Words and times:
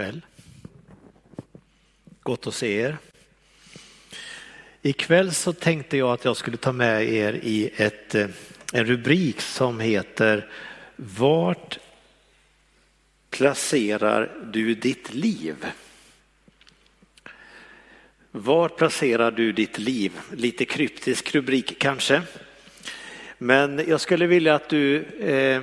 kväll. 0.00 0.20
Gott 2.22 2.46
att 2.46 2.54
se 2.54 2.80
er. 2.80 2.96
Ikväll 4.82 5.32
så 5.34 5.52
tänkte 5.52 5.96
jag 5.96 6.12
att 6.12 6.24
jag 6.24 6.36
skulle 6.36 6.56
ta 6.56 6.72
med 6.72 7.08
er 7.08 7.32
i 7.32 7.70
ett, 7.76 8.14
eh, 8.14 8.28
en 8.72 8.84
rubrik 8.84 9.40
som 9.40 9.80
heter 9.80 10.48
Vart 10.96 11.78
placerar 13.30 14.30
du 14.52 14.74
ditt 14.74 15.14
liv? 15.14 15.66
Var 18.30 18.68
placerar 18.68 19.30
du 19.30 19.52
ditt 19.52 19.78
liv? 19.78 20.12
Lite 20.32 20.64
kryptisk 20.64 21.34
rubrik 21.34 21.78
kanske. 21.78 22.22
Men 23.38 23.84
jag 23.88 24.00
skulle 24.00 24.26
vilja 24.26 24.54
att 24.54 24.68
du 24.68 25.02
eh, 25.04 25.62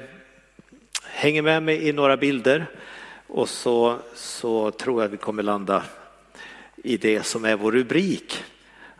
hänger 1.03 1.41
med 1.41 1.63
mig 1.63 1.87
i 1.87 1.93
några 1.93 2.17
bilder 2.17 2.67
och 3.27 3.49
så, 3.49 3.97
så 4.13 4.71
tror 4.71 5.01
jag 5.01 5.09
vi 5.09 5.17
kommer 5.17 5.43
landa 5.43 5.83
i 6.75 6.97
det 6.97 7.25
som 7.25 7.45
är 7.45 7.55
vår 7.55 7.71
rubrik, 7.71 8.43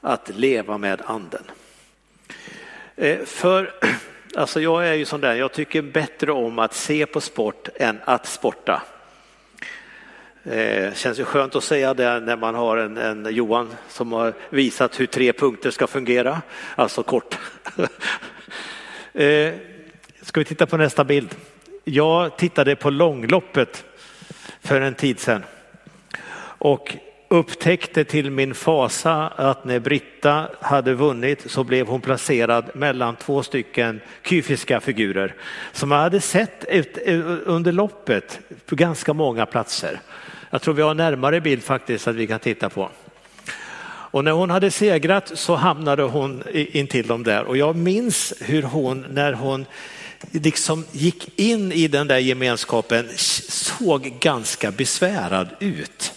att 0.02 0.30
leva 0.36 0.78
med 0.78 1.02
anden. 1.06 1.44
Eh, 2.96 3.26
för 3.26 3.74
alltså 4.36 4.62
jag 4.62 4.88
är 4.88 4.94
ju 4.94 5.06
sån 5.06 5.22
där, 5.22 5.36
jag 5.36 5.52
tycker 5.52 5.82
bättre 5.82 6.32
om 6.32 6.60
att 6.60 6.74
se 6.74 7.06
på 7.06 7.22
sport 7.22 7.70
än 7.76 8.00
att 8.06 8.26
sporta. 8.28 8.82
Det 10.44 10.86
eh, 10.86 10.94
känns 10.94 11.20
ju 11.20 11.24
skönt 11.24 11.56
att 11.56 11.64
säga 11.64 11.94
det 11.94 12.20
när 12.20 12.38
man 12.38 12.56
har 12.56 12.78
en, 12.78 12.98
en, 12.98 13.28
Johan 13.36 13.76
som 13.90 14.12
har 14.12 14.34
visat 14.50 15.00
hur 15.00 15.06
tre 15.06 15.34
punkter 15.34 15.72
ska 15.72 15.88
fungera, 15.88 16.42
alltså 16.76 17.04
kort. 17.04 17.38
Eh, 19.14 19.54
ska 20.22 20.40
vi 20.40 20.46
titta 20.46 20.66
på 20.66 20.78
nästa 20.78 21.04
bild? 21.04 21.36
Jag 21.84 22.38
tittade 22.38 22.76
på 22.76 22.90
långloppet 22.90 23.86
för 24.68 24.82
en 24.82 24.96
tid 24.96 25.20
sedan 25.20 25.44
och 26.60 26.98
upptäckte 27.28 28.04
till 28.04 28.32
min 28.32 28.54
fasa 28.54 29.28
att 29.28 29.66
när 29.66 29.80
Britta 29.80 30.50
hade 30.62 30.94
vunnit 30.94 31.52
så 31.52 31.64
blev 31.64 31.88
hon 31.88 32.02
placerad 32.02 32.66
mellan 32.74 33.16
två 33.16 33.44
stycken 33.44 34.02
kyfiska 34.24 34.80
figurer 34.80 35.36
som 35.72 35.92
jag 35.92 36.00
hade 36.00 36.22
sett 36.22 36.66
eh, 36.70 37.22
under 37.46 37.72
loppet 37.72 38.40
på 38.66 38.76
ganska 38.76 39.14
många 39.14 39.46
platser. 39.46 40.00
Jag 40.50 40.62
tror 40.62 40.74
vi 40.74 40.82
har 40.82 40.94
närmare 40.94 41.42
bild 41.42 41.64
faktiskt 41.64 42.08
att 42.08 42.16
vi 42.16 42.28
kan 42.28 42.40
titta 42.40 42.70
på. 42.70 42.90
Och 44.10 44.24
när 44.24 44.32
hon 44.32 44.50
hade 44.50 44.72
segrat 44.72 45.32
så 45.34 45.56
hamnade 45.56 46.04
hon 46.04 46.44
intill 46.54 47.08
dem 47.08 47.24
där 47.24 47.44
och 47.44 47.58
jag 47.58 47.76
minns 47.76 48.34
hur 48.42 48.64
hon 48.64 49.06
när 49.10 49.34
hon 49.34 49.66
liksom 50.32 50.86
gick 50.92 51.40
in 51.40 51.72
i 51.72 51.88
den 51.88 52.08
där 52.08 52.18
gemenskapen 52.18 53.10
såg 53.18 54.14
ganska 54.20 54.72
besvärad 54.72 55.50
ut. 55.60 56.14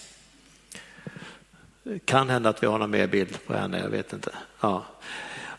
Kan 2.05 2.29
hända 2.29 2.49
att 2.49 2.63
vi 2.63 2.67
har 2.67 2.77
någon 2.79 2.91
mer 2.91 3.07
bild 3.07 3.37
på 3.47 3.53
henne, 3.53 3.79
jag 3.79 3.89
vet 3.89 4.13
inte. 4.13 4.31
Ja. 4.61 4.85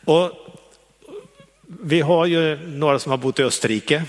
Och 0.05 0.31
vi 1.67 2.01
har 2.01 2.27
ju 2.27 2.57
några 2.67 2.99
som 2.99 3.11
har 3.11 3.19
bott 3.19 3.39
i 3.39 3.43
Österrike. 3.43 4.05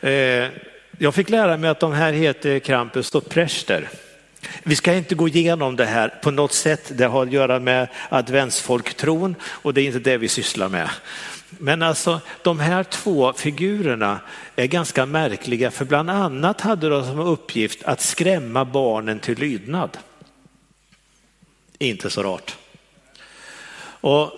Eh, 0.00 0.48
jag 0.98 1.14
fick 1.14 1.28
lära 1.28 1.56
mig 1.56 1.70
att 1.70 1.80
de 1.80 1.92
här 1.92 2.12
heter 2.12 2.58
Krampus 2.58 3.14
och 3.14 3.28
Prester. 3.28 3.88
Vi 4.62 4.76
ska 4.76 4.94
inte 4.94 5.14
gå 5.14 5.28
igenom 5.28 5.76
det 5.76 5.84
här 5.84 6.08
på 6.08 6.30
något 6.30 6.52
sätt. 6.52 6.92
Det 6.94 7.04
har 7.04 7.22
att 7.22 7.32
göra 7.32 7.58
med 7.58 7.88
adventsfolktron 8.08 9.34
och 9.42 9.74
det 9.74 9.80
är 9.80 9.86
inte 9.86 9.98
det 9.98 10.16
vi 10.16 10.28
sysslar 10.28 10.68
med. 10.68 10.90
Men 11.50 11.82
alltså 11.82 12.20
de 12.42 12.60
här 12.60 12.84
två 12.84 13.32
figurerna 13.32 14.20
är 14.56 14.66
ganska 14.66 15.06
märkliga 15.06 15.70
för 15.70 15.84
bland 15.84 16.10
annat 16.10 16.60
hade 16.60 16.88
de 16.88 17.04
som 17.04 17.18
uppgift 17.18 17.82
att 17.82 18.00
skrämma 18.00 18.64
barnen 18.64 19.20
till 19.20 19.38
lydnad. 19.38 19.98
Inte 21.78 22.10
så 22.10 22.22
rart. 22.22 22.56
Och 24.00 24.32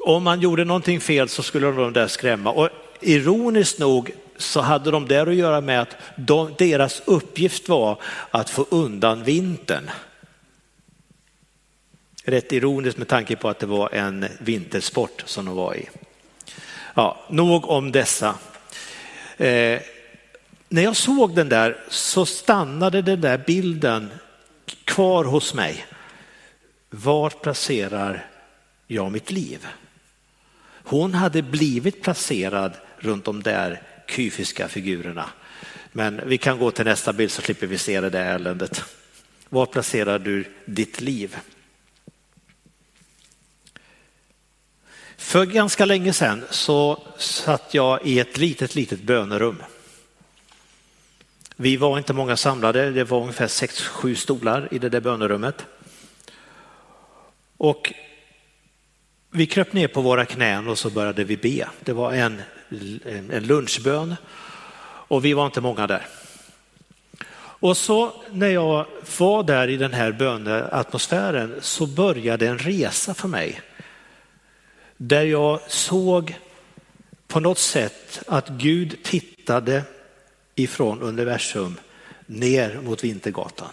om 0.00 0.22
man 0.22 0.40
gjorde 0.40 0.64
någonting 0.64 1.00
fel 1.00 1.28
så 1.28 1.42
skulle 1.42 1.66
de 1.66 1.92
där 1.92 2.06
skrämma. 2.06 2.50
Och 2.50 2.68
ironiskt 3.00 3.78
nog 3.78 4.10
så 4.36 4.60
hade 4.60 4.90
de 4.90 5.08
där 5.08 5.26
att 5.26 5.34
göra 5.34 5.60
med 5.60 5.82
att 5.82 5.96
de, 6.16 6.54
deras 6.58 7.02
uppgift 7.04 7.68
var 7.68 8.02
att 8.30 8.50
få 8.50 8.66
undan 8.70 9.24
vintern. 9.24 9.90
Rätt 12.24 12.52
ironiskt 12.52 12.98
med 12.98 13.08
tanke 13.08 13.36
på 13.36 13.48
att 13.48 13.58
det 13.58 13.66
var 13.66 13.94
en 13.94 14.26
vintersport 14.38 15.22
som 15.26 15.44
de 15.44 15.54
var 15.54 15.74
i. 15.74 15.88
Ja, 16.94 17.20
nog 17.30 17.70
om 17.70 17.92
dessa. 17.92 18.34
Eh, 19.36 19.80
när 20.68 20.82
jag 20.82 20.96
såg 20.96 21.34
den 21.34 21.48
där 21.48 21.76
så 21.88 22.26
stannade 22.26 23.02
den 23.02 23.20
där 23.20 23.38
bilden 23.46 24.10
kvar 24.84 25.24
hos 25.24 25.54
mig. 25.54 25.86
Var 26.90 27.30
placerar 27.30 28.26
jag 28.86 29.12
mitt 29.12 29.30
liv? 29.30 29.66
Hon 30.84 31.14
hade 31.14 31.42
blivit 31.42 32.02
placerad 32.02 32.72
runt 32.98 33.24
de 33.24 33.42
där 33.42 33.82
kyfiska 34.08 34.68
figurerna. 34.68 35.30
Men 35.92 36.20
vi 36.26 36.38
kan 36.38 36.58
gå 36.58 36.70
till 36.70 36.84
nästa 36.84 37.12
bild 37.12 37.30
så 37.30 37.42
slipper 37.42 37.66
vi 37.66 37.78
se 37.78 38.00
det 38.00 38.10
där 38.10 38.34
eländet. 38.34 38.84
Var 39.48 39.66
placerar 39.66 40.18
du 40.18 40.44
ditt 40.64 41.00
liv? 41.00 41.36
För 45.16 45.46
ganska 45.46 45.84
länge 45.84 46.12
sedan 46.12 46.44
så 46.50 47.02
satt 47.18 47.74
jag 47.74 48.06
i 48.06 48.18
ett 48.18 48.38
litet, 48.38 48.74
litet 48.74 49.00
bönerum. 49.00 49.62
Vi 51.56 51.76
var 51.76 51.98
inte 51.98 52.12
många 52.12 52.36
samlade, 52.36 52.90
det 52.90 53.04
var 53.04 53.20
ungefär 53.20 53.46
sex, 53.46 53.80
sju 53.80 54.14
stolar 54.14 54.68
i 54.70 54.78
det 54.78 54.88
där 54.88 55.00
bönerummet. 55.00 55.66
Och 57.56 57.92
vi 59.30 59.46
kröp 59.46 59.72
ner 59.72 59.88
på 59.88 60.00
våra 60.00 60.24
knän 60.24 60.68
och 60.68 60.78
så 60.78 60.90
började 60.90 61.24
vi 61.24 61.36
be. 61.36 61.68
Det 61.80 61.92
var 61.92 62.12
en, 62.12 62.42
en 63.30 63.46
lunchbön 63.46 64.16
och 65.08 65.24
vi 65.24 65.32
var 65.32 65.46
inte 65.46 65.60
många 65.60 65.86
där. 65.86 66.06
Och 67.36 67.76
så 67.76 68.12
när 68.30 68.48
jag 68.48 68.86
var 69.18 69.42
där 69.42 69.68
i 69.68 69.76
den 69.76 69.92
här 69.92 70.12
böneatmosfären 70.12 71.54
så 71.60 71.86
började 71.86 72.48
en 72.48 72.58
resa 72.58 73.14
för 73.14 73.28
mig. 73.28 73.60
Där 75.06 75.24
jag 75.24 75.60
såg 75.70 76.38
på 77.26 77.40
något 77.40 77.58
sätt 77.58 78.22
att 78.26 78.48
Gud 78.48 79.02
tittade 79.02 79.82
ifrån 80.54 81.02
universum 81.02 81.80
ner 82.26 82.80
mot 82.80 83.04
Vintergatan. 83.04 83.68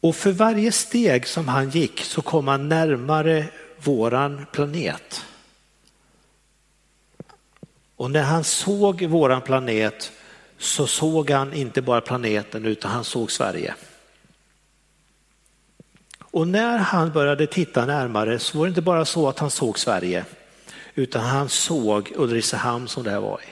Och 0.00 0.16
för 0.16 0.32
varje 0.32 0.72
steg 0.72 1.26
som 1.26 1.48
han 1.48 1.70
gick 1.70 2.00
så 2.00 2.22
kom 2.22 2.48
han 2.48 2.68
närmare 2.68 3.44
våran 3.78 4.46
planet. 4.52 5.24
Och 7.96 8.10
när 8.10 8.22
han 8.22 8.44
såg 8.44 9.02
våran 9.02 9.42
planet 9.42 10.12
så 10.58 10.86
såg 10.86 11.30
han 11.30 11.52
inte 11.52 11.82
bara 11.82 12.00
planeten 12.00 12.64
utan 12.64 12.90
han 12.90 13.04
såg 13.04 13.32
Sverige. 13.32 13.74
Och 16.38 16.48
när 16.48 16.78
han 16.78 17.12
började 17.12 17.46
titta 17.46 17.86
närmare 17.86 18.38
så 18.38 18.58
var 18.58 18.66
det 18.66 18.68
inte 18.68 18.82
bara 18.82 19.04
så 19.04 19.28
att 19.28 19.38
han 19.38 19.50
såg 19.50 19.78
Sverige 19.78 20.24
utan 20.94 21.24
han 21.24 21.48
såg 21.48 22.12
Ulricehamn 22.16 22.88
som 22.88 23.02
det 23.02 23.10
här 23.10 23.20
var 23.20 23.40
i. 23.40 23.50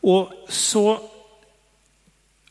Och 0.00 0.32
så 0.48 1.00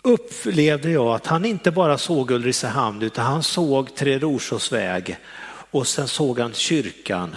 upplevde 0.04 0.90
jag 0.90 1.08
att 1.08 1.28
han 1.28 1.46
inte 1.46 1.72
bara 1.72 1.98
såg 1.98 2.32
Ulricehamn 2.32 3.02
utan 3.02 3.26
han 3.26 3.44
såg 3.44 3.96
Tre 3.96 4.20
Rosors 4.20 4.72
väg 4.72 5.18
och 5.72 5.88
sen 5.88 6.08
såg 6.08 6.40
han 6.40 6.54
kyrkan. 6.54 7.36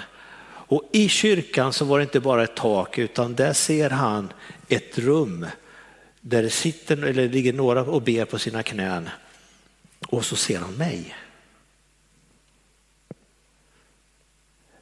Och 0.49 0.83
i 0.93 1.09
kyrkan 1.09 1.73
så 1.73 1.85
var 1.85 1.99
det 1.99 2.03
inte 2.03 2.21
bara 2.21 2.45
ett 2.45 2.57
tak 2.57 2.99
utan 2.99 3.35
där 3.35 3.53
ser 3.53 3.91
han 3.91 4.33
ett 4.69 4.99
rum 4.99 5.47
där 6.21 6.43
det 6.43 6.51
sitter 6.51 7.05
eller 7.05 7.29
ligger 7.29 7.53
några 7.53 7.83
och 7.83 8.03
ber 8.03 8.25
på 8.25 8.39
sina 8.39 8.63
knän. 8.63 9.09
Och 10.01 10.25
så 10.25 10.37
ser 10.37 10.59
han 10.59 10.75
mig. 10.75 11.15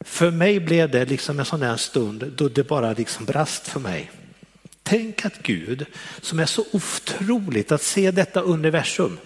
För 0.00 0.30
mig 0.30 0.60
blev 0.60 0.90
det 0.90 1.04
liksom 1.04 1.38
en 1.38 1.44
sån 1.44 1.60
där 1.60 1.76
stund 1.76 2.32
då 2.36 2.48
det 2.48 2.64
bara 2.64 2.92
liksom 2.92 3.24
brast 3.24 3.68
för 3.68 3.80
mig. 3.80 4.10
Tänk 4.82 5.24
att 5.24 5.42
Gud, 5.42 5.86
som 6.20 6.38
är 6.38 6.46
så 6.46 6.64
otroligt 6.72 7.72
att 7.72 7.82
se 7.82 8.10
detta 8.10 8.40
universum, 8.40 9.18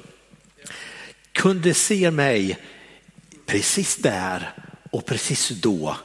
kunde 1.33 1.75
se 1.75 2.11
mig 2.11 2.59
precis 3.47 3.97
där 3.97 4.53
och 4.91 5.07
precis 5.07 5.49
då 5.49 5.97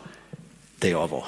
där 0.76 0.90
jag 0.90 1.08
var. 1.08 1.26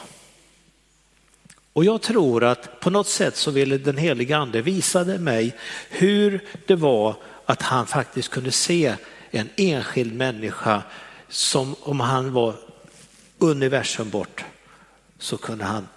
Och 1.76 1.86
jag 1.86 2.02
tror 2.02 2.44
att 2.44 2.80
på 2.80 2.90
något 2.90 3.08
sätt 3.08 3.36
så 3.36 3.52
ville 3.52 3.78
den 3.78 3.98
helige 3.98 4.38
ande 4.38 4.62
visade 4.62 5.20
mig 5.20 5.56
hur 5.90 6.46
det 6.66 6.76
var 6.76 7.16
att 7.46 7.62
han 7.62 7.88
faktiskt 7.88 8.30
kunde 8.30 8.52
se 8.52 8.96
en 9.32 9.50
enskild 9.56 10.16
människa 10.16 10.84
som 11.30 11.76
om 11.80 12.00
han 12.00 12.34
var 12.34 12.56
universum 13.38 14.10
bort 14.10 14.46
så 15.20 15.38
kunde 15.38 15.66
han 15.66 15.88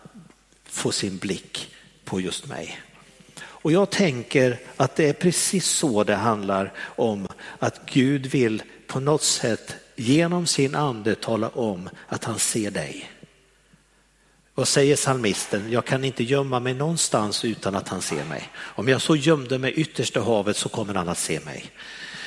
få 0.64 0.92
sin 0.92 1.18
blick 1.18 1.74
på 2.04 2.20
just 2.20 2.46
mig. 2.46 2.80
Och 3.40 3.72
jag 3.72 3.90
tänker 3.90 4.60
att 4.76 4.96
det 4.96 5.08
är 5.08 5.12
precis 5.12 5.66
så 5.66 6.04
det 6.04 6.14
handlar 6.14 6.72
om 6.80 7.28
att 7.58 7.80
Gud 7.86 8.26
vill 8.26 8.62
på 8.86 9.00
något 9.00 9.22
sätt 9.22 9.76
genom 9.96 10.46
sin 10.46 10.74
ande 10.74 11.14
tala 11.14 11.48
om 11.48 11.90
att 12.06 12.24
han 12.24 12.38
ser 12.38 12.70
dig. 12.70 13.10
Vad 14.58 14.68
säger 14.68 14.96
salmisten? 14.96 15.70
Jag 15.70 15.84
kan 15.84 16.04
inte 16.04 16.24
gömma 16.24 16.60
mig 16.60 16.74
någonstans 16.74 17.44
utan 17.44 17.74
att 17.74 17.88
han 17.88 18.02
ser 18.02 18.24
mig. 18.24 18.48
Om 18.58 18.88
jag 18.88 19.02
så 19.02 19.16
gömde 19.16 19.58
mig 19.58 19.72
yttersta 19.72 20.20
havet 20.20 20.56
så 20.56 20.68
kommer 20.68 20.94
han 20.94 21.08
att 21.08 21.18
se 21.18 21.40
mig. 21.40 21.70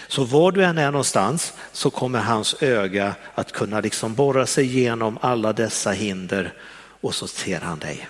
Så 0.08 0.24
var 0.24 0.52
du 0.52 0.64
än 0.66 0.78
är 0.78 0.92
någonstans 0.92 1.54
så 1.72 1.90
kommer 1.90 2.20
hans 2.20 2.56
öga 2.62 3.16
att 3.36 3.52
kunna 3.52 3.80
liksom 3.80 4.16
borra 4.16 4.46
sig 4.46 4.66
igenom 4.66 5.18
alla 5.22 5.54
dessa 5.54 5.92
hinder 5.92 6.54
och 7.02 7.16
så 7.16 7.28
ser 7.28 7.60
han 7.60 7.80
dig. 7.80 8.08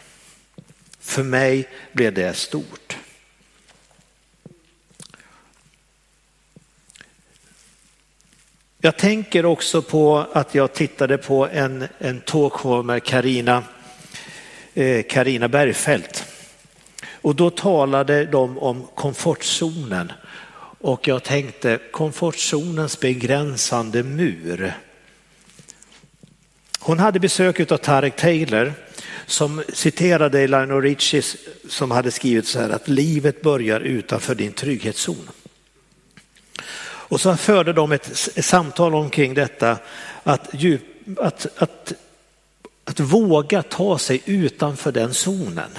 För 0.99 1.23
mig 1.23 1.69
blev 1.91 2.13
det 2.13 2.37
stort. 2.37 2.97
Jag 8.79 8.97
tänker 8.97 9.45
också 9.45 9.81
på 9.81 10.25
att 10.33 10.55
jag 10.55 10.73
tittade 10.73 11.17
på 11.17 11.47
en, 11.47 11.87
en 11.97 12.21
talkshow 12.21 12.85
med 12.85 13.03
Karina 13.03 13.63
Eh, 14.73 15.03
Karina 15.03 15.47
Bergfeldt. 15.47 16.25
Och 17.11 17.35
då 17.35 17.49
talade 17.49 18.25
de 18.25 18.57
om 18.57 18.87
komfortzonen 18.95 20.11
och 20.81 21.07
jag 21.07 21.23
tänkte 21.23 21.79
komfortzonens 21.91 22.99
begränsande 22.99 24.03
mur. 24.03 24.73
Hon 26.79 26.99
hade 26.99 27.19
besök 27.19 27.71
av 27.71 27.77
Tarek 27.77 28.15
Taylor 28.15 28.73
som 29.25 29.63
citerade 29.73 30.47
Lionel 30.47 30.81
Richie 30.81 31.21
som 31.69 31.91
hade 31.91 32.11
skrivit 32.11 32.47
så 32.47 32.59
här 32.59 32.69
att 32.69 32.87
livet 32.87 33.41
börjar 33.41 33.79
utanför 33.79 34.35
din 34.35 34.51
trygghetszon. 34.51 35.29
Och 36.83 37.21
så 37.21 37.37
förde 37.37 37.73
de 37.73 37.91
ett 37.91 38.15
samtal 38.45 38.95
omkring 38.95 39.33
detta 39.33 39.77
att, 40.23 40.49
att, 41.17 41.47
att, 41.57 41.93
att 42.91 42.99
våga 42.99 43.63
ta 43.63 43.97
sig 43.97 44.21
utanför 44.25 44.91
den 44.91 45.13
zonen. 45.13 45.69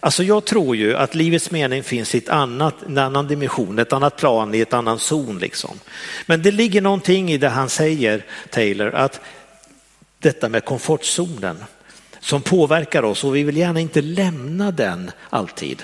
Alltså 0.00 0.22
jag 0.22 0.44
tror 0.44 0.76
ju 0.76 0.96
att 0.96 1.14
livets 1.14 1.50
mening 1.50 1.82
finns 1.82 2.14
i 2.14 2.18
ett 2.18 2.28
annat, 2.28 2.74
en 2.86 2.98
annan 2.98 3.28
dimension, 3.28 3.78
ett 3.78 3.92
annat 3.92 4.16
plan, 4.16 4.54
i 4.54 4.60
ett 4.60 4.72
annan 4.72 4.98
zon. 4.98 5.38
Liksom. 5.38 5.78
Men 6.26 6.42
det 6.42 6.50
ligger 6.50 6.80
någonting 6.80 7.32
i 7.32 7.38
det 7.38 7.48
han 7.48 7.68
säger, 7.68 8.24
Taylor, 8.50 8.94
att 8.94 9.20
detta 10.18 10.48
med 10.48 10.64
komfortzonen 10.64 11.64
som 12.20 12.42
påverkar 12.42 13.02
oss 13.02 13.24
och 13.24 13.36
vi 13.36 13.42
vill 13.42 13.56
gärna 13.56 13.80
inte 13.80 14.02
lämna 14.02 14.70
den 14.70 15.10
alltid. 15.30 15.82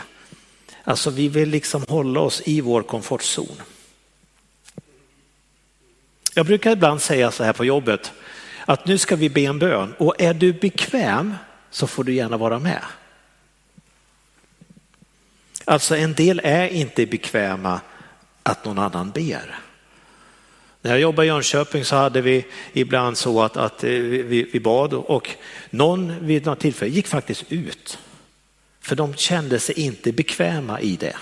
Alltså 0.85 1.11
vi 1.11 1.29
vill 1.29 1.49
liksom 1.49 1.85
hålla 1.89 2.21
oss 2.21 2.43
i 2.45 2.61
vår 2.61 2.83
komfortzon. 2.83 3.63
Jag 6.35 6.47
brukar 6.47 6.73
ibland 6.73 7.03
säga 7.03 7.31
så 7.31 7.45
här 7.45 7.53
på 7.53 7.65
jobbet, 7.65 8.13
att 8.69 8.87
nu 8.87 8.99
ska 8.99 9.17
vi 9.17 9.29
be 9.29 9.41
en 9.41 9.59
bön 9.59 9.95
och 9.99 10.15
är 10.19 10.35
du 10.35 10.53
bekväm 10.53 11.35
så 11.71 11.87
får 11.87 12.05
du 12.05 12.15
gärna 12.15 12.37
vara 12.37 12.59
med. 12.59 12.83
Alltså 15.65 15.97
en 15.97 16.15
del 16.15 16.41
är 16.45 16.69
inte 16.69 17.07
bekväma 17.07 17.81
att 18.43 18.65
någon 18.65 18.79
annan 18.79 19.11
ber. 19.11 19.59
När 20.83 20.91
jag 20.91 21.01
jobbade 21.01 21.27
i 21.27 21.29
Jönköping 21.29 21.85
så 21.85 21.97
hade 21.97 22.21
vi 22.21 22.47
ibland 22.73 23.17
så 23.17 23.43
att, 23.43 23.57
att 23.57 23.85
eh, 23.85 23.91
vi, 23.91 24.51
vi 24.53 24.61
bad 24.61 24.95
och 24.95 25.31
någon 25.71 26.27
vid 26.27 26.47
något 26.47 26.61
tillfälle 26.61 26.91
gick 26.91 27.07
faktiskt 27.07 27.45
ut. 27.49 27.99
För 28.81 28.97
de 28.97 29.15
kände 29.15 29.61
sig 29.61 29.81
inte 29.81 30.13
bekväma 30.13 30.81
i 30.81 30.97
det. 30.97 31.17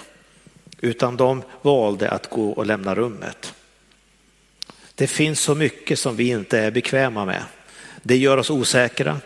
Utan 0.81 1.17
de 1.17 1.43
valde 1.63 2.11
att 2.11 2.31
gå 2.31 2.51
och 2.51 2.67
lämna 2.67 2.95
rummet. 2.95 3.55
Det 4.97 5.07
finns 5.07 5.41
så 5.41 5.55
mycket 5.55 5.99
som 5.99 6.17
vi 6.17 6.29
inte 6.29 6.59
är 6.59 6.71
bekväma 6.71 7.25
med. 7.25 7.43
Det 8.03 8.17
gör 8.17 8.37
oss 8.37 8.51
osäkra 8.51 9.21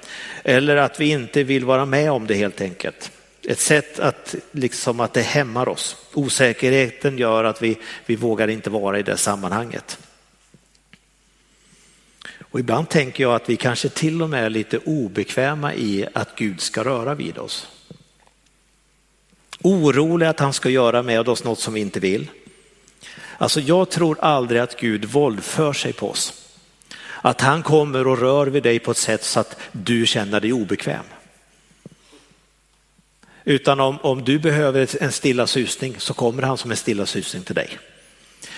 eller 0.44 0.76
att 0.76 1.00
vi 1.00 1.10
inte 1.10 1.42
vill 1.42 1.64
vara 1.64 1.86
med 1.86 2.10
om 2.10 2.26
det 2.26 2.34
helt 2.34 2.60
enkelt. 2.60 3.10
Ett 3.42 3.58
sätt 3.58 3.98
att, 3.98 4.34
liksom 4.52 5.00
att 5.00 5.14
det 5.14 5.22
hämmar 5.22 5.68
oss. 5.68 5.96
Osäkerheten 6.14 7.18
gör 7.18 7.44
att 7.44 7.62
vi, 7.62 7.78
vi 8.06 8.16
vågar 8.16 8.48
inte 8.48 8.70
vara 8.70 8.98
i 8.98 9.02
det 9.02 9.16
sammanhanget. 9.16 9.98
Och 12.38 12.60
ibland 12.60 12.88
tänker 12.88 13.24
jag 13.24 13.34
att 13.34 13.48
vi 13.48 13.56
kanske 13.56 13.88
till 13.88 14.22
och 14.22 14.30
med 14.30 14.44
är 14.44 14.50
lite 14.50 14.78
obekväma 14.78 15.74
i 15.74 16.06
att 16.14 16.36
Gud 16.36 16.60
ska 16.60 16.84
röra 16.84 17.14
vid 17.14 17.38
oss. 17.38 17.68
Oroliga 19.62 20.30
att 20.30 20.40
han 20.40 20.52
ska 20.52 20.70
göra 20.70 21.02
med 21.02 21.28
oss 21.28 21.44
något 21.44 21.60
som 21.60 21.74
vi 21.74 21.80
inte 21.80 22.00
vill. 22.00 22.30
Alltså 23.40 23.60
jag 23.60 23.90
tror 23.90 24.18
aldrig 24.20 24.60
att 24.60 24.80
Gud 24.80 25.04
våldför 25.04 25.72
sig 25.72 25.92
på 25.92 26.10
oss. 26.10 26.52
Att 27.22 27.40
han 27.40 27.62
kommer 27.62 28.06
och 28.06 28.18
rör 28.18 28.46
vid 28.46 28.62
dig 28.62 28.78
på 28.78 28.90
ett 28.90 28.96
sätt 28.96 29.24
så 29.24 29.40
att 29.40 29.56
du 29.72 30.06
känner 30.06 30.40
dig 30.40 30.52
obekväm. 30.52 31.04
Utan 33.44 33.80
om, 33.80 33.98
om 34.02 34.24
du 34.24 34.38
behöver 34.38 35.02
en 35.02 35.12
stilla 35.12 35.46
susning 35.46 35.94
så 35.98 36.14
kommer 36.14 36.42
han 36.42 36.58
som 36.58 36.70
en 36.70 36.76
stilla 36.76 37.06
susning 37.06 37.42
till 37.42 37.54
dig. 37.54 37.78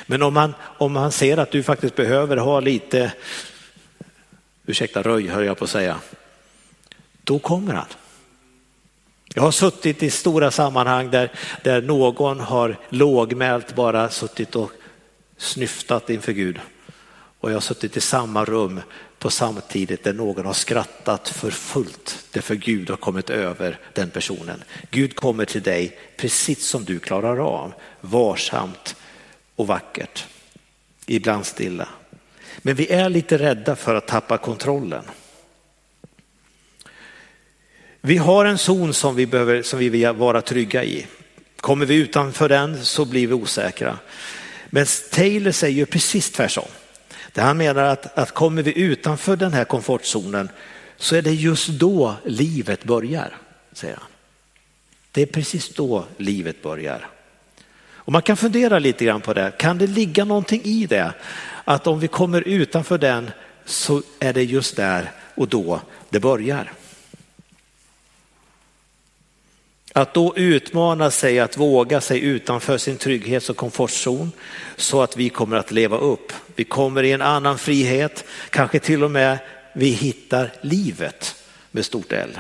Men 0.07 0.23
om 0.23 0.37
han 0.37 0.55
om 0.79 0.97
han 0.97 1.13
ser 1.13 1.37
att 1.37 1.51
du 1.51 1.63
faktiskt 1.63 1.97
behöver 1.97 2.37
ha 2.37 2.61
lite, 2.61 3.13
ursäkta 4.67 5.03
röj 5.03 5.29
hör 5.29 5.43
jag 5.43 5.59
på 5.59 5.65
att 5.65 5.71
säga, 5.71 5.99
då 7.25 7.39
kommer 7.39 7.75
han. 7.75 7.87
Jag 9.35 9.43
har 9.43 9.51
suttit 9.51 10.03
i 10.03 10.11
stora 10.11 10.51
sammanhang 10.51 11.11
där, 11.11 11.33
där 11.63 11.83
någon 11.83 12.41
har 12.41 12.77
lågmält 12.89 13.75
bara 13.75 14.09
suttit 14.09 14.57
och 14.57 14.71
snyftat 15.37 16.11
inför 16.11 16.33
Gud. 16.33 16.61
Och 17.41 17.51
jag 17.51 17.57
har 17.57 17.61
suttit 17.61 17.97
i 17.97 18.01
samma 18.01 18.45
rum 18.45 18.81
på 19.19 19.31
samtidigt 19.31 20.05
där 20.05 20.13
någon 20.13 20.47
har 20.47 20.53
skrattat 20.53 21.29
för 21.29 21.51
fullt 21.51 22.27
därför 22.31 22.55
Gud 22.55 22.91
har 22.91 22.97
kommit 22.97 23.31
över 23.31 23.79
den 23.93 24.11
personen. 24.11 24.63
Gud 24.91 25.17
kommer 25.17 25.45
till 25.45 25.63
dig 25.63 25.99
precis 26.17 26.67
som 26.67 26.85
du 26.85 26.99
klarar 26.99 27.39
av, 27.39 27.73
varsamt 28.01 28.97
och 29.57 29.67
vackert, 29.67 30.27
ibland 31.07 31.47
stilla. 31.47 31.89
Men 32.59 32.75
vi 32.75 32.93
är 32.93 33.09
lite 33.09 33.39
rädda 33.39 33.77
för 33.77 33.95
att 33.95 34.09
tappa 34.09 34.39
kontrollen. 34.39 35.05
Vi 38.05 38.17
har 38.17 38.45
en 38.45 38.59
zon 38.59 38.95
som 38.95 39.17
vi, 39.17 39.27
behöver, 39.27 39.63
som 39.63 39.79
vi 39.79 39.89
vill 39.89 40.09
vara 40.09 40.43
trygga 40.43 40.85
i. 40.85 41.07
Kommer 41.61 41.87
vi 41.87 41.95
utanför 41.95 42.49
den 42.49 42.85
så 42.85 43.05
blir 43.05 43.27
vi 43.27 43.33
osäkra. 43.33 43.99
Men 44.71 44.87
Taylor 45.11 45.51
säger 45.51 45.77
ju 45.77 45.87
precis 45.87 46.31
tvärtom. 46.31 46.69
Där 47.33 47.43
han 47.43 47.57
menar 47.57 47.83
att, 47.83 48.19
att 48.19 48.35
kommer 48.35 48.63
vi 48.63 48.79
utanför 48.79 49.37
den 49.37 49.53
här 49.53 49.65
komfortzonen 49.65 50.49
så 50.97 51.17
är 51.17 51.23
det 51.23 51.33
just 51.33 51.69
då 51.69 52.15
livet 52.25 52.85
börjar, 52.85 53.37
säger 53.73 53.97
han. 53.97 54.09
Det 55.13 55.23
är 55.23 55.27
precis 55.27 55.75
då 55.75 56.05
livet 56.17 56.63
börjar. 56.63 57.09
Och 57.95 58.13
man 58.13 58.23
kan 58.23 58.37
fundera 58.37 58.79
lite 58.79 59.05
grann 59.05 59.21
på 59.21 59.35
det. 59.35 59.53
Kan 59.59 59.79
det 59.79 59.87
ligga 59.87 60.25
någonting 60.25 60.61
i 60.65 60.87
det? 60.87 61.13
Att 61.65 61.87
om 61.87 62.01
vi 62.01 62.09
kommer 62.09 62.49
utanför 62.49 62.99
den 62.99 63.31
så 63.65 64.03
är 64.19 64.33
det 64.33 64.43
just 64.43 64.77
där 64.77 65.13
och 65.35 65.49
då 65.49 65.81
det 66.11 66.21
börjar. 66.21 66.73
Att 69.93 70.15
då 70.15 70.37
utmana 70.37 71.11
sig 71.11 71.41
att 71.41 71.57
våga 71.57 72.01
sig 72.01 72.21
utanför 72.21 72.79
sin 72.79 72.97
trygghets 72.97 73.51
och 73.51 73.57
komfortzon 73.57 74.33
så 74.77 75.03
att 75.03 75.17
vi 75.17 75.29
kommer 75.29 75.57
att 75.57 75.71
leva 75.71 75.97
upp. 75.97 76.33
Vi 76.57 76.65
kommer 76.65 77.03
i 77.03 77.13
en 77.13 77.23
annan 77.23 77.59
frihet, 77.59 78.25
kanske 78.51 78.79
till 78.79 79.05
och 79.05 79.11
med 79.11 79.39
vi 79.75 79.89
hittar 79.89 80.53
livet 80.61 81.35
med 81.71 81.85
stort 81.85 82.13
L. 82.13 82.39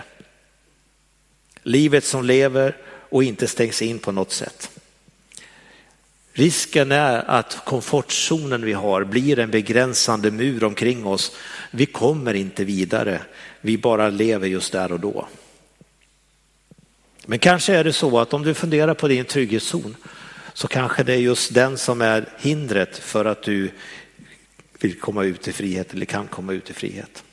Livet 1.62 2.04
som 2.04 2.24
lever 2.24 2.76
och 3.10 3.24
inte 3.24 3.46
stängs 3.46 3.82
in 3.82 3.98
på 3.98 4.12
något 4.12 4.32
sätt. 4.32 4.70
Risken 6.32 6.92
är 6.92 7.30
att 7.30 7.64
komfortzonen 7.64 8.64
vi 8.64 8.72
har 8.72 9.04
blir 9.04 9.38
en 9.38 9.50
begränsande 9.50 10.30
mur 10.30 10.64
omkring 10.64 11.06
oss. 11.06 11.36
Vi 11.70 11.86
kommer 11.86 12.34
inte 12.34 12.64
vidare, 12.64 13.20
vi 13.60 13.78
bara 13.78 14.08
lever 14.08 14.46
just 14.46 14.72
där 14.72 14.92
och 14.92 15.00
då. 15.00 15.28
Men 17.26 17.38
kanske 17.38 17.74
är 17.74 17.84
det 17.84 17.92
så 17.92 18.18
att 18.18 18.34
om 18.34 18.42
du 18.42 18.54
funderar 18.54 18.94
på 18.94 19.08
din 19.08 19.24
trygghetszon 19.24 19.96
så 20.52 20.68
kanske 20.68 21.02
det 21.02 21.12
är 21.12 21.18
just 21.18 21.54
den 21.54 21.78
som 21.78 22.00
är 22.00 22.28
hindret 22.38 22.98
för 22.98 23.24
att 23.24 23.42
du 23.42 23.70
vill 24.80 25.00
komma 25.00 25.24
ut 25.24 25.48
i 25.48 25.52
frihet 25.52 25.92
eller 25.92 26.06
kan 26.06 26.26
komma 26.26 26.52
ut 26.52 26.70
i 26.70 26.72
frihet. 26.72 27.24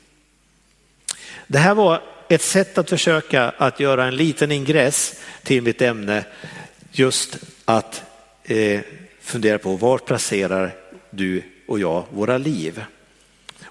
Det 1.46 1.58
här 1.58 1.74
var 1.74 2.02
ett 2.28 2.42
sätt 2.42 2.78
att 2.78 2.90
försöka 2.90 3.48
att 3.48 3.80
göra 3.80 4.04
en 4.04 4.16
liten 4.16 4.52
ingress 4.52 5.20
till 5.42 5.62
mitt 5.62 5.82
ämne, 5.82 6.24
just 6.92 7.38
att 7.64 8.02
eh, 8.44 8.80
fundera 9.20 9.58
på 9.58 9.76
var 9.76 9.98
placerar 9.98 10.74
du 11.10 11.42
och 11.68 11.80
jag 11.80 12.04
våra 12.10 12.38
liv? 12.38 12.84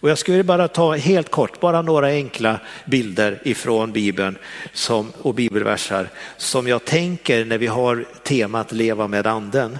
Och 0.01 0.09
jag 0.09 0.17
skulle 0.17 0.43
bara 0.43 0.67
ta 0.67 0.95
helt 0.95 1.31
kort, 1.31 1.59
bara 1.59 1.81
några 1.81 2.07
enkla 2.07 2.59
bilder 2.85 3.41
ifrån 3.43 3.91
Bibeln 3.91 4.37
som, 4.73 5.11
och 5.21 5.33
bibelversar 5.33 6.09
som 6.37 6.67
jag 6.67 6.85
tänker 6.85 7.45
när 7.45 7.57
vi 7.57 7.67
har 7.67 8.05
temat 8.23 8.71
leva 8.71 9.07
med 9.07 9.27
anden, 9.27 9.77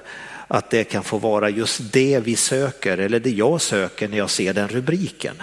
att 0.47 0.69
det 0.69 0.83
kan 0.83 1.03
få 1.03 1.17
vara 1.17 1.49
just 1.49 1.93
det 1.93 2.19
vi 2.19 2.35
söker 2.35 2.97
eller 2.97 3.19
det 3.19 3.29
jag 3.29 3.61
söker 3.61 4.07
när 4.07 4.17
jag 4.17 4.29
ser 4.29 4.53
den 4.53 4.67
rubriken. 4.67 5.35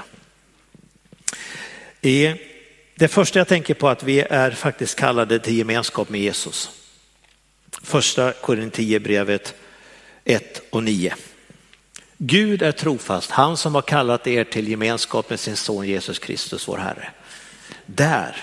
I 2.01 2.35
det 2.95 3.09
första 3.09 3.39
jag 3.39 3.49
tänker 3.49 3.75
på 3.75 3.89
är 3.89 3.93
att 3.93 4.03
vi 4.03 4.21
är 4.21 4.51
faktiskt 4.51 4.99
kallade 4.99 5.39
till 5.39 5.59
gemenskap 5.59 6.09
med 6.09 6.21
Jesus. 6.21 6.71
Första 7.83 8.33
Korinthierbrevet 8.33 9.55
1 10.25 10.63
och 10.71 10.83
9. 10.83 11.15
Gud 12.19 12.63
är 12.63 12.73
trofast, 12.73 13.31
han 13.31 13.57
som 13.57 13.75
har 13.75 13.83
kallat 13.83 14.27
er 14.27 14.45
till 14.45 14.69
gemenskap 14.69 15.31
med 15.31 15.41
sin 15.41 15.57
son 15.57 15.89
Jesus 15.89 16.19
Kristus, 16.19 16.69
vår 16.69 16.79
Herre. 16.79 17.11
Där, 17.87 18.37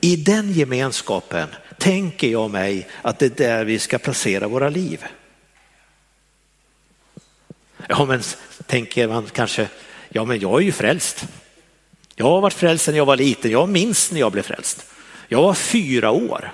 i 0.00 0.16
den 0.16 0.52
gemenskapen 0.52 1.48
tänker 1.78 2.28
jag 2.28 2.50
mig 2.50 2.88
att 3.02 3.18
det 3.18 3.26
är 3.26 3.46
där 3.48 3.64
vi 3.64 3.78
ska 3.78 3.98
placera 3.98 4.48
våra 4.48 4.68
liv. 4.68 5.04
Ja 7.88 8.04
men 8.04 8.22
tänker 8.66 9.08
man 9.08 9.26
kanske, 9.26 9.68
ja 10.08 10.24
men 10.24 10.40
jag 10.40 10.60
är 10.60 10.64
ju 10.64 10.72
frälst. 10.72 11.24
Jag 12.14 12.26
har 12.26 12.40
varit 12.40 12.54
frälst 12.54 12.84
sedan 12.84 12.96
jag 12.96 13.06
var 13.06 13.16
liten, 13.16 13.50
jag 13.50 13.68
minns 13.68 14.12
när 14.12 14.20
jag 14.20 14.32
blev 14.32 14.42
frälst. 14.42 14.86
Jag 15.28 15.42
var 15.42 15.54
fyra 15.54 16.10
år. 16.10 16.52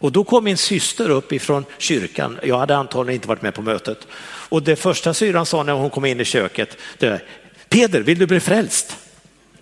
Och 0.00 0.12
då 0.12 0.24
kom 0.24 0.44
min 0.44 0.56
syster 0.56 1.10
upp 1.10 1.32
ifrån 1.32 1.64
kyrkan, 1.78 2.38
jag 2.42 2.58
hade 2.58 2.76
antagligen 2.76 3.14
inte 3.14 3.28
varit 3.28 3.42
med 3.42 3.54
på 3.54 3.62
mötet. 3.62 4.06
Och 4.48 4.62
det 4.62 4.76
första 4.76 5.14
syran 5.14 5.46
sa 5.46 5.62
när 5.62 5.72
hon 5.72 5.90
kom 5.90 6.04
in 6.04 6.20
i 6.20 6.24
köket, 6.24 6.76
det 6.98 7.10
var, 7.10 7.22
Peder 7.68 8.00
vill 8.00 8.18
du 8.18 8.26
bli 8.26 8.40
frälst? 8.40 8.96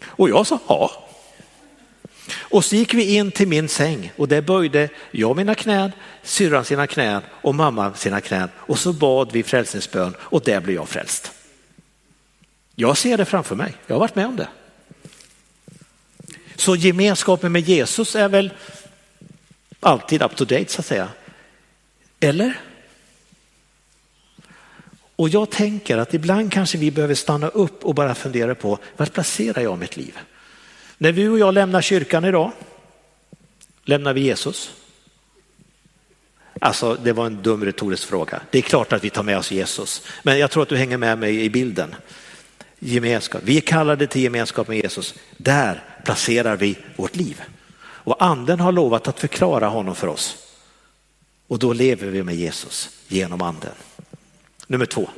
Och 0.04 0.30
jag 0.30 0.46
sa 0.46 0.58
ja. 0.68 1.06
Och 2.38 2.64
så 2.64 2.76
gick 2.76 2.94
vi 2.94 3.16
in 3.16 3.30
till 3.30 3.48
min 3.48 3.68
säng 3.68 4.12
och 4.16 4.28
där 4.28 4.40
böjde 4.40 4.88
jag 5.10 5.36
mina 5.36 5.54
knän, 5.54 5.92
syrran 6.22 6.64
sina 6.64 6.86
knän 6.86 7.22
och 7.30 7.54
mamma 7.54 7.94
sina 7.94 8.20
knän 8.20 8.48
och 8.56 8.78
så 8.78 8.92
bad 8.92 9.32
vi 9.32 9.42
frälsningsbön 9.42 10.14
och 10.20 10.42
där 10.42 10.60
blev 10.60 10.76
jag 10.76 10.88
frälst. 10.88 11.32
Jag 12.74 12.96
ser 12.96 13.16
det 13.16 13.24
framför 13.24 13.54
mig, 13.54 13.74
jag 13.86 13.94
har 13.94 14.00
varit 14.00 14.14
med 14.14 14.26
om 14.26 14.36
det. 14.36 14.48
Så 16.56 16.76
gemenskapen 16.76 17.52
med 17.52 17.68
Jesus 17.68 18.16
är 18.16 18.28
väl 18.28 18.50
alltid 19.80 20.22
up 20.22 20.36
to 20.36 20.44
date 20.44 20.72
så 20.72 20.80
att 20.80 20.86
säga. 20.86 21.08
Eller? 22.20 22.60
Och 25.16 25.28
jag 25.28 25.50
tänker 25.50 25.98
att 25.98 26.14
ibland 26.14 26.52
kanske 26.52 26.78
vi 26.78 26.90
behöver 26.90 27.14
stanna 27.14 27.48
upp 27.48 27.84
och 27.84 27.94
bara 27.94 28.14
fundera 28.14 28.54
på 28.54 28.78
var 28.96 29.06
placerar 29.06 29.62
jag 29.62 29.78
mitt 29.78 29.96
liv? 29.96 30.18
När 30.98 31.12
du 31.12 31.30
och 31.30 31.38
jag 31.38 31.54
lämnar 31.54 31.82
kyrkan 31.82 32.24
idag, 32.24 32.52
lämnar 33.84 34.12
vi 34.12 34.20
Jesus? 34.20 34.70
Alltså 36.60 36.94
det 36.94 37.12
var 37.12 37.26
en 37.26 37.42
dum 37.42 37.64
retorisk 37.64 38.08
fråga. 38.08 38.40
Det 38.50 38.58
är 38.58 38.62
klart 38.62 38.92
att 38.92 39.04
vi 39.04 39.10
tar 39.10 39.22
med 39.22 39.38
oss 39.38 39.52
Jesus, 39.52 40.02
men 40.22 40.38
jag 40.38 40.50
tror 40.50 40.62
att 40.62 40.68
du 40.68 40.76
hänger 40.76 40.96
med 40.96 41.18
mig 41.18 41.44
i 41.44 41.50
bilden. 41.50 41.94
Gemenskap. 42.78 43.40
Vi 43.44 43.56
är 43.56 43.60
kallade 43.60 44.06
till 44.06 44.22
gemenskap 44.22 44.68
med 44.68 44.76
Jesus. 44.76 45.14
Där 45.36 45.84
placerar 46.04 46.56
vi 46.56 46.78
vårt 46.96 47.16
liv. 47.16 47.42
Och 48.06 48.24
anden 48.24 48.60
har 48.60 48.72
lovat 48.72 49.08
att 49.08 49.20
förklara 49.20 49.68
honom 49.68 49.94
för 49.94 50.06
oss. 50.06 50.36
Och 51.46 51.58
då 51.58 51.72
lever 51.72 52.06
vi 52.06 52.22
med 52.22 52.36
Jesus 52.36 52.88
genom 53.08 53.42
anden. 53.42 53.72
Nummer 54.66 54.86
två. 54.86 55.08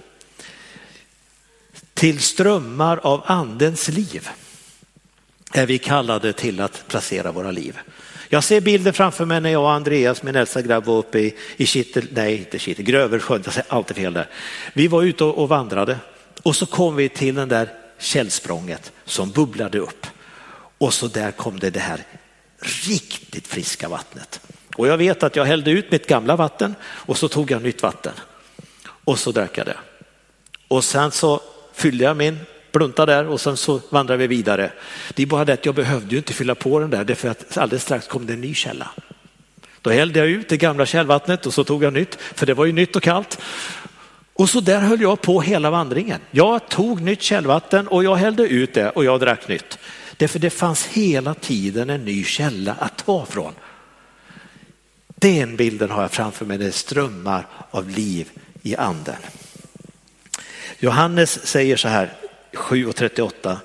Till 1.94 2.20
strömmar 2.20 2.96
av 2.96 3.22
andens 3.26 3.88
liv 3.88 4.28
är 5.52 5.66
vi 5.66 5.78
kallade 5.78 6.32
till 6.32 6.60
att 6.60 6.84
placera 6.88 7.32
våra 7.32 7.50
liv. 7.50 7.78
Jag 8.28 8.44
ser 8.44 8.60
bilder 8.60 8.92
framför 8.92 9.24
mig 9.24 9.40
när 9.40 9.50
jag 9.50 9.62
och 9.62 9.72
Andreas, 9.72 10.22
min 10.22 10.36
äldsta 10.36 10.62
grabb, 10.62 10.84
var 10.84 10.98
uppe 10.98 11.18
i, 11.18 11.34
i 11.56 11.66
Kittel, 11.66 12.06
nej 12.12 12.36
inte 12.36 12.58
Kittel, 12.58 12.84
Gröversjön, 12.84 13.42
jag 13.44 13.54
säger 13.54 13.72
alltid 13.72 13.96
fel 13.96 14.12
där. 14.12 14.28
Vi 14.72 14.88
var 14.88 15.02
ute 15.02 15.24
och, 15.24 15.38
och 15.38 15.48
vandrade 15.48 15.98
och 16.42 16.56
så 16.56 16.66
kom 16.66 16.96
vi 16.96 17.08
till 17.08 17.34
den 17.34 17.48
där 17.48 17.72
källsprånget 17.98 18.92
som 19.04 19.30
bubblade 19.30 19.78
upp. 19.78 20.06
Och 20.78 20.94
så 20.94 21.08
där 21.08 21.30
kom 21.30 21.58
det 21.58 21.70
det 21.70 21.80
här 21.80 22.04
riktigt 22.60 23.46
friska 23.46 23.88
vattnet. 23.88 24.40
Och 24.76 24.88
jag 24.88 24.96
vet 24.96 25.22
att 25.22 25.36
jag 25.36 25.44
hällde 25.44 25.70
ut 25.70 25.90
mitt 25.90 26.06
gamla 26.06 26.36
vatten 26.36 26.74
och 26.82 27.18
så 27.18 27.28
tog 27.28 27.50
jag 27.50 27.62
nytt 27.62 27.82
vatten. 27.82 28.12
Och 28.84 29.18
så 29.18 29.32
drack 29.32 29.58
jag 29.58 29.66
det. 29.66 29.76
Och 30.68 30.84
sen 30.84 31.10
så 31.10 31.40
fyllde 31.72 32.04
jag 32.04 32.16
min 32.16 32.38
blunta 32.72 33.06
där 33.06 33.26
och 33.26 33.40
sen 33.40 33.56
så 33.56 33.80
vandrade 33.90 34.18
vi 34.18 34.26
vidare. 34.26 34.72
Det 35.14 35.22
är 35.22 35.26
bara 35.26 35.44
det 35.44 35.52
att 35.52 35.66
jag 35.66 35.74
behövde 35.74 36.10
ju 36.10 36.16
inte 36.16 36.32
fylla 36.32 36.54
på 36.54 36.78
den 36.78 36.90
där 36.90 37.04
därför 37.04 37.28
att 37.28 37.58
alldeles 37.58 37.82
strax 37.82 38.06
kom 38.06 38.26
det 38.26 38.32
en 38.32 38.40
ny 38.40 38.54
källa. 38.54 38.90
Då 39.82 39.90
hällde 39.90 40.18
jag 40.18 40.28
ut 40.28 40.48
det 40.48 40.56
gamla 40.56 40.86
källvattnet 40.86 41.46
och 41.46 41.54
så 41.54 41.64
tog 41.64 41.84
jag 41.84 41.92
nytt, 41.92 42.18
för 42.20 42.46
det 42.46 42.54
var 42.54 42.64
ju 42.64 42.72
nytt 42.72 42.96
och 42.96 43.02
kallt. 43.02 43.38
Och 44.34 44.50
så 44.50 44.60
där 44.60 44.80
höll 44.80 45.00
jag 45.00 45.20
på 45.20 45.40
hela 45.40 45.70
vandringen. 45.70 46.20
Jag 46.30 46.68
tog 46.68 47.00
nytt 47.00 47.22
källvatten 47.22 47.88
och 47.88 48.04
jag 48.04 48.16
hällde 48.16 48.42
ut 48.42 48.74
det 48.74 48.90
och 48.90 49.04
jag 49.04 49.20
drack 49.20 49.48
nytt. 49.48 49.78
Därför 50.18 50.38
det 50.38 50.50
fanns 50.50 50.84
hela 50.86 51.34
tiden 51.34 51.90
en 51.90 52.04
ny 52.04 52.24
källa 52.24 52.74
att 52.74 52.98
ta 52.98 53.26
från. 53.26 53.54
Den 55.06 55.56
bilden 55.56 55.90
har 55.90 56.02
jag 56.02 56.10
framför 56.10 56.44
mig, 56.44 56.58
det 56.58 56.72
strömmar 56.72 57.46
av 57.70 57.88
liv 57.88 58.30
i 58.62 58.76
anden. 58.76 59.16
Johannes 60.78 61.46
säger 61.46 61.76
så 61.76 61.88
här, 61.88 62.16
7.38, 62.52 63.56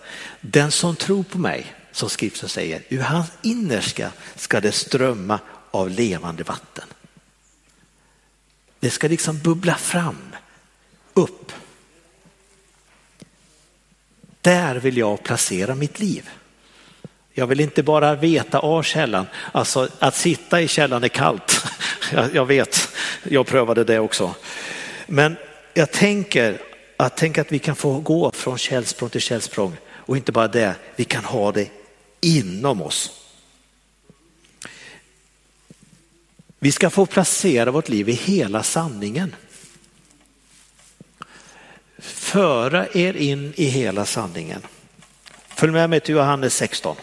den 0.42 0.72
som 0.72 0.96
tror 0.96 1.24
på 1.24 1.38
mig, 1.38 1.74
som 1.92 2.10
skriften 2.10 2.50
säger, 2.50 2.82
ur 2.90 3.02
hans 3.02 3.32
innerska 3.42 4.12
ska 4.36 4.62
det 4.62 4.72
strömma 4.72 5.40
av 5.72 5.90
levande 5.90 6.44
vatten. 6.44 6.86
Det 8.80 8.90
ska 8.90 9.08
liksom 9.08 9.40
bubbla 9.40 9.76
fram, 9.76 10.36
upp. 11.14 11.52
Där 14.42 14.76
vill 14.76 14.98
jag 14.98 15.24
placera 15.24 15.76
mitt 15.76 16.00
liv. 16.00 16.30
Jag 17.34 17.48
vill 17.48 17.60
inte 17.60 17.84
bara 17.84 18.16
veta 18.16 18.60
av 18.60 18.84
källan, 18.84 19.28
alltså 19.52 19.90
att 20.00 20.16
sitta 20.16 20.62
i 20.62 20.68
källan 20.68 21.04
är 21.04 21.08
kallt. 21.08 21.66
Jag 22.34 22.46
vet, 22.46 22.90
jag 23.24 23.48
prövade 23.48 23.84
det 23.84 24.00
också. 24.00 24.36
Men 25.08 25.36
jag 25.74 25.92
tänker 25.92 26.62
att, 26.98 27.18
tänk 27.18 27.38
att 27.38 27.52
vi 27.52 27.60
kan 27.60 27.76
få 27.76 28.00
gå 28.00 28.32
från 28.32 28.58
källsprång 28.58 29.10
till 29.10 29.22
källsprång 29.22 29.78
och 29.90 30.18
inte 30.18 30.32
bara 30.32 30.48
det, 30.48 30.76
vi 30.96 31.04
kan 31.04 31.26
ha 31.26 31.52
det 31.52 31.70
inom 32.22 32.82
oss. 32.82 33.12
Vi 36.60 36.72
ska 36.72 36.90
få 36.90 37.06
placera 37.06 37.72
vårt 37.72 37.90
liv 37.90 38.10
i 38.10 38.14
hela 38.14 38.64
sanningen. 38.64 39.36
Föra 41.98 42.88
er 42.94 43.14
in 43.14 43.54
i 43.56 43.66
hela 43.66 44.06
sanningen. 44.06 44.62
Följ 45.48 45.72
med 45.72 45.90
mig 45.90 46.00
till 46.00 46.16
Johannes 46.16 46.56
16. 46.56 46.96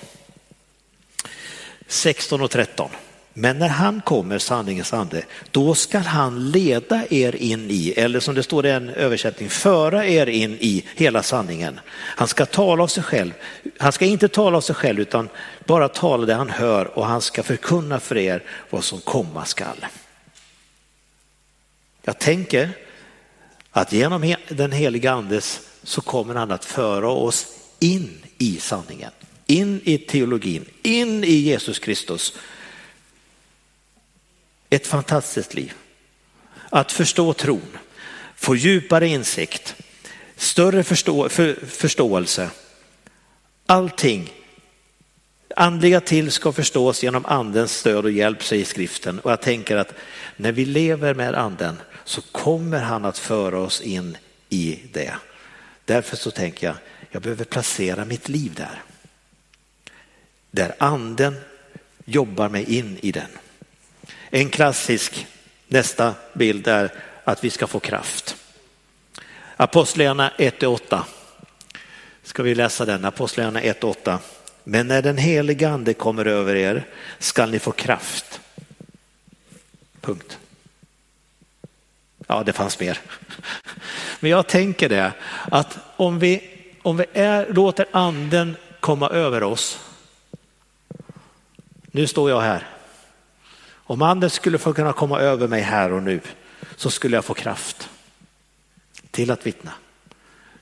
16 1.90 2.40
och 2.40 2.50
13. 2.50 2.90
Men 3.34 3.58
när 3.58 3.68
han 3.68 4.00
kommer, 4.00 4.38
sanningens 4.38 4.92
ande, 4.92 5.22
då 5.50 5.74
skall 5.74 6.02
han 6.02 6.50
leda 6.50 7.04
er 7.10 7.36
in 7.36 7.70
i, 7.70 7.90
eller 7.96 8.20
som 8.20 8.34
det 8.34 8.42
står 8.42 8.66
i 8.66 8.70
en 8.70 8.88
översättning, 8.88 9.50
föra 9.50 10.06
er 10.06 10.26
in 10.26 10.56
i 10.60 10.84
hela 10.96 11.22
sanningen. 11.22 11.80
Han 11.90 12.28
ska 12.28 12.46
tala 12.46 12.82
av 12.82 12.86
sig 12.86 13.02
själv. 13.02 13.32
Han 13.78 13.92
ska 13.92 14.04
inte 14.04 14.28
tala 14.28 14.56
av 14.56 14.60
sig 14.60 14.74
själv 14.74 15.00
utan 15.00 15.28
bara 15.64 15.88
tala 15.88 16.26
det 16.26 16.34
han 16.34 16.50
hör 16.50 16.98
och 16.98 17.06
han 17.06 17.20
ska 17.20 17.42
förkunna 17.42 18.00
för 18.00 18.16
er 18.16 18.42
vad 18.70 18.84
som 18.84 19.00
komma 19.00 19.44
skall. 19.44 19.86
Jag 22.02 22.18
tänker 22.18 22.70
att 23.70 23.92
genom 23.92 24.34
den 24.48 24.72
heliga 24.72 25.12
andes 25.12 25.60
så 25.82 26.00
kommer 26.00 26.34
han 26.34 26.50
att 26.50 26.64
föra 26.64 27.08
oss 27.08 27.46
in 27.78 28.22
i 28.38 28.56
sanningen, 28.56 29.10
in 29.50 29.80
i 29.84 29.98
teologin, 29.98 30.64
in 30.82 31.24
i 31.24 31.34
Jesus 31.34 31.78
Kristus 31.78 32.34
ett 34.70 34.86
fantastiskt 34.86 35.54
liv. 35.54 35.72
Att 36.70 36.92
förstå 36.92 37.32
tron, 37.32 37.78
få 38.36 38.56
djupare 38.56 39.08
insikt, 39.08 39.74
större 40.36 40.84
förstå 40.84 41.28
för, 41.28 41.54
förståelse. 41.66 42.50
Allting. 43.66 44.32
Andliga 45.56 46.00
till 46.00 46.30
ska 46.30 46.52
förstås 46.52 47.02
genom 47.02 47.26
andens 47.26 47.76
stöd 47.76 48.04
och 48.04 48.10
hjälp, 48.10 48.44
säger 48.44 48.64
skriften. 48.64 49.20
Och 49.20 49.30
jag 49.30 49.42
tänker 49.42 49.76
att 49.76 49.94
när 50.36 50.52
vi 50.52 50.64
lever 50.64 51.14
med 51.14 51.34
anden 51.34 51.76
så 52.04 52.22
kommer 52.22 52.80
han 52.80 53.04
att 53.04 53.18
föra 53.18 53.58
oss 53.58 53.80
in 53.80 54.16
i 54.48 54.78
det. 54.92 55.14
Därför 55.84 56.16
så 56.16 56.30
tänker 56.30 56.66
jag, 56.66 56.76
jag 57.10 57.22
behöver 57.22 57.44
placera 57.44 58.04
mitt 58.04 58.28
liv 58.28 58.54
där. 58.54 58.82
Där 60.50 60.74
anden 60.78 61.36
jobbar 62.04 62.48
mig 62.48 62.78
in 62.78 62.98
i 63.02 63.12
den. 63.12 63.28
En 64.30 64.50
klassisk 64.50 65.26
nästa 65.68 66.14
bild 66.32 66.66
är 66.66 66.92
att 67.24 67.44
vi 67.44 67.50
ska 67.50 67.66
få 67.66 67.80
kraft. 67.80 68.36
Apostlagärningarna 69.56 70.32
1-8. 70.38 71.02
ska 72.22 72.42
vi 72.42 72.54
läsa 72.54 72.84
den, 72.84 73.04
Apostlagärningarna 73.04 73.72
1.8. 73.72 74.18
Men 74.64 74.88
när 74.88 75.02
den 75.02 75.18
helige 75.18 75.68
ande 75.68 75.94
kommer 75.94 76.24
över 76.24 76.54
er 76.54 76.86
skall 77.18 77.50
ni 77.50 77.58
få 77.58 77.72
kraft. 77.72 78.40
Punkt. 80.00 80.38
Ja, 82.26 82.42
det 82.42 82.52
fanns 82.52 82.80
mer. 82.80 82.98
Men 84.20 84.30
jag 84.30 84.46
tänker 84.46 84.88
det 84.88 85.12
att 85.50 85.78
om 85.96 86.18
vi, 86.18 86.50
om 86.82 86.96
vi 86.96 87.04
är, 87.12 87.52
låter 87.52 87.86
anden 87.90 88.56
komma 88.80 89.08
över 89.08 89.42
oss. 89.42 89.89
Nu 91.90 92.06
står 92.06 92.30
jag 92.30 92.40
här. 92.40 92.66
Om 93.72 94.02
anden 94.02 94.30
skulle 94.30 94.58
få 94.58 94.72
kunna 94.72 94.92
komma 94.92 95.20
över 95.20 95.48
mig 95.48 95.60
här 95.60 95.92
och 95.92 96.02
nu 96.02 96.20
så 96.76 96.90
skulle 96.90 97.16
jag 97.16 97.24
få 97.24 97.34
kraft 97.34 97.88
till 99.10 99.30
att 99.30 99.46
vittna, 99.46 99.72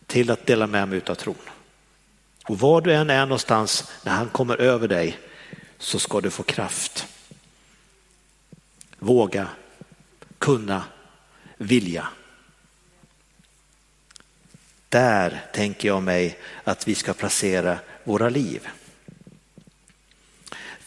till 0.07 0.31
att 0.31 0.47
dela 0.47 0.67
med 0.67 0.89
mig 0.89 1.01
av 1.07 1.15
tron. 1.15 1.37
Och 2.45 2.59
var 2.59 2.81
du 2.81 2.95
än 2.95 3.11
är 3.11 3.27
någonstans 3.27 3.93
när 4.05 4.13
han 4.13 4.29
kommer 4.29 4.61
över 4.61 4.89
dig 4.89 5.19
så 5.79 5.99
ska 5.99 6.21
du 6.21 6.31
få 6.31 6.43
kraft. 6.43 7.07
Våga, 8.99 9.49
kunna, 10.39 10.85
vilja. 11.57 12.09
Där 14.89 15.45
tänker 15.53 15.89
jag 15.89 16.03
mig 16.03 16.39
att 16.65 16.89
vi 16.89 16.95
ska 16.95 17.13
placera 17.13 17.79
våra 18.05 18.29
liv. 18.29 18.69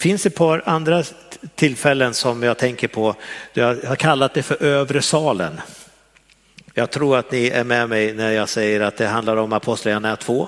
Det 0.02 0.04
finns 0.04 0.26
ett 0.26 0.36
par 0.36 0.64
andra 0.66 1.04
tillfällen 1.56 2.14
som 2.14 2.44
jag 2.44 2.58
tänker 2.58 2.88
på. 2.88 3.16
Jag 3.54 3.76
har 3.76 3.96
kallat 3.96 4.34
det 4.34 4.44
för 4.44 4.64
övre 4.64 5.02
salen. 5.02 5.62
Jag 6.74 6.92
tror 6.92 7.18
att 7.18 7.32
ni 7.32 7.48
är 7.48 7.64
med 7.64 7.90
mig 7.90 8.14
när 8.14 8.32
jag 8.32 8.50
säger 8.50 8.82
att 8.82 8.98
det 8.98 9.08
handlar 9.08 9.38
om 9.38 9.54
Apostlagärningarna 9.54 10.16
2. 10.16 10.48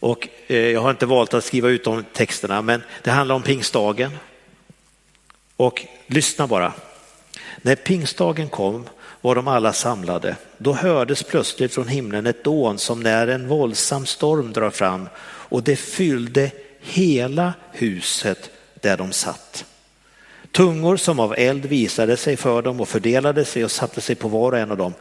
Och 0.00 0.28
eh, 0.46 0.56
jag 0.56 0.80
har 0.80 0.90
inte 0.90 1.06
valt 1.06 1.34
att 1.34 1.44
skriva 1.44 1.68
ut 1.68 1.84
de 1.84 2.04
texterna, 2.12 2.62
men 2.62 2.82
det 3.02 3.10
handlar 3.10 3.34
om 3.34 3.42
pingstdagen. 3.42 4.10
Och 5.56 5.86
lyssna 6.06 6.46
bara. 6.46 6.72
När 7.62 7.76
pingstdagen 7.76 8.48
kom 8.48 8.86
var 9.20 9.34
de 9.34 9.48
alla 9.48 9.72
samlade. 9.72 10.36
Då 10.58 10.72
hördes 10.72 11.22
plötsligt 11.22 11.74
från 11.74 11.88
himlen 11.88 12.26
ett 12.26 12.44
dån 12.44 12.78
som 12.78 13.00
när 13.00 13.26
en 13.26 13.48
våldsam 13.48 14.06
storm 14.06 14.52
drar 14.52 14.70
fram 14.70 15.08
och 15.24 15.62
det 15.62 15.76
fyllde 15.76 16.50
hela 16.84 17.54
huset 17.72 18.50
där 18.80 18.96
de 18.96 19.12
satt. 19.12 19.64
Tungor 20.52 20.96
som 20.96 21.20
av 21.20 21.34
eld 21.38 21.64
visade 21.64 22.16
sig 22.16 22.36
för 22.36 22.62
dem 22.62 22.80
och 22.80 22.88
fördelade 22.88 23.44
sig 23.44 23.64
och 23.64 23.70
satte 23.70 24.00
sig 24.00 24.14
på 24.14 24.28
var 24.28 24.52
och 24.52 24.58
en 24.58 24.70
av 24.70 24.76
dem. 24.76 24.94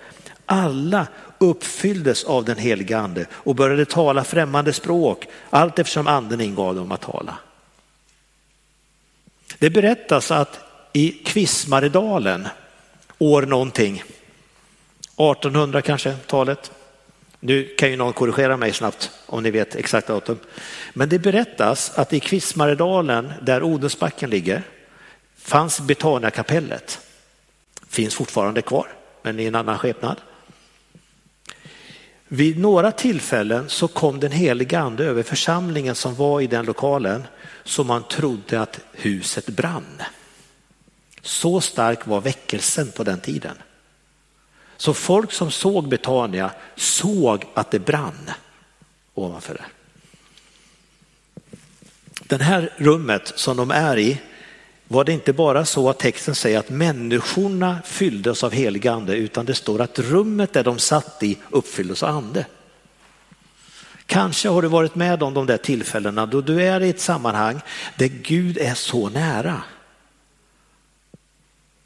Alla 0.45 1.07
uppfylldes 1.37 2.23
av 2.23 2.45
den 2.45 2.57
helige 2.57 2.97
ande 2.97 3.25
och 3.31 3.55
började 3.55 3.85
tala 3.85 4.23
främmande 4.23 4.73
språk 4.73 5.27
allt 5.49 5.79
eftersom 5.79 6.07
anden 6.07 6.41
ingav 6.41 6.75
dem 6.75 6.91
att 6.91 7.01
tala. 7.01 7.37
Det 9.59 9.69
berättas 9.69 10.31
att 10.31 10.59
i 10.93 11.09
Kvismaredalen 11.09 12.47
år 13.17 13.41
någonting, 13.41 14.03
1800 15.17 15.81
kanske 15.81 16.15
talet. 16.15 16.71
Nu 17.45 17.63
kan 17.77 17.89
ju 17.89 17.95
någon 17.95 18.13
korrigera 18.13 18.57
mig 18.57 18.73
snabbt 18.73 19.11
om 19.25 19.43
ni 19.43 19.51
vet 19.51 19.75
exakt 19.75 20.07
datum. 20.07 20.39
Men 20.93 21.09
det 21.09 21.19
berättas 21.19 21.91
att 21.95 22.13
i 22.13 22.19
Kvismaredalen 22.19 23.33
där 23.41 23.63
Odensbacken 23.63 24.29
ligger 24.29 24.61
fanns 25.37 25.81
Betaniakapellet. 25.81 26.99
Finns 27.89 28.15
fortfarande 28.15 28.61
kvar, 28.61 28.87
men 29.21 29.39
i 29.39 29.45
en 29.45 29.55
annan 29.55 29.77
skepnad. 29.77 30.21
Vid 32.27 32.59
några 32.59 32.91
tillfällen 32.91 33.69
så 33.69 33.87
kom 33.87 34.19
den 34.19 34.31
heliga 34.31 34.79
ande 34.79 35.05
över 35.05 35.23
församlingen 35.23 35.95
som 35.95 36.15
var 36.15 36.41
i 36.41 36.47
den 36.47 36.65
lokalen 36.65 37.23
så 37.63 37.83
man 37.83 38.03
trodde 38.07 38.61
att 38.61 38.79
huset 38.91 39.47
brann. 39.47 40.01
Så 41.21 41.61
stark 41.61 42.07
var 42.07 42.21
väckelsen 42.21 42.91
på 42.91 43.03
den 43.03 43.19
tiden. 43.19 43.57
Så 44.83 44.93
folk 44.93 45.31
som 45.31 45.51
såg 45.51 45.87
Betania 45.87 46.51
såg 46.75 47.45
att 47.53 47.71
det 47.71 47.79
brann 47.79 48.31
ovanför 49.13 49.53
det. 49.53 49.65
Det 52.23 52.43
här 52.43 52.73
rummet 52.77 53.33
som 53.35 53.57
de 53.57 53.71
är 53.71 53.97
i 53.97 54.21
var 54.87 55.03
det 55.03 55.11
inte 55.11 55.33
bara 55.33 55.65
så 55.65 55.89
att 55.89 55.99
texten 55.99 56.35
säger 56.35 56.59
att 56.59 56.69
människorna 56.69 57.77
fylldes 57.85 58.43
av 58.43 58.51
helig 58.51 58.87
ande 58.87 59.15
utan 59.15 59.45
det 59.45 59.55
står 59.55 59.81
att 59.81 59.99
rummet 59.99 60.53
där 60.53 60.63
de 60.63 60.79
satt 60.79 61.23
i 61.23 61.37
uppfylldes 61.49 62.03
av 62.03 62.15
ande. 62.15 62.45
Kanske 64.05 64.49
har 64.49 64.61
du 64.61 64.67
varit 64.67 64.95
med 64.95 65.23
om 65.23 65.33
de 65.33 65.45
där 65.45 65.57
tillfällena 65.57 66.25
då 66.25 66.41
du 66.41 66.63
är 66.63 66.81
i 66.81 66.89
ett 66.89 67.01
sammanhang 67.01 67.61
där 67.97 68.07
Gud 68.07 68.57
är 68.57 68.73
så 68.73 69.09
nära. 69.09 69.61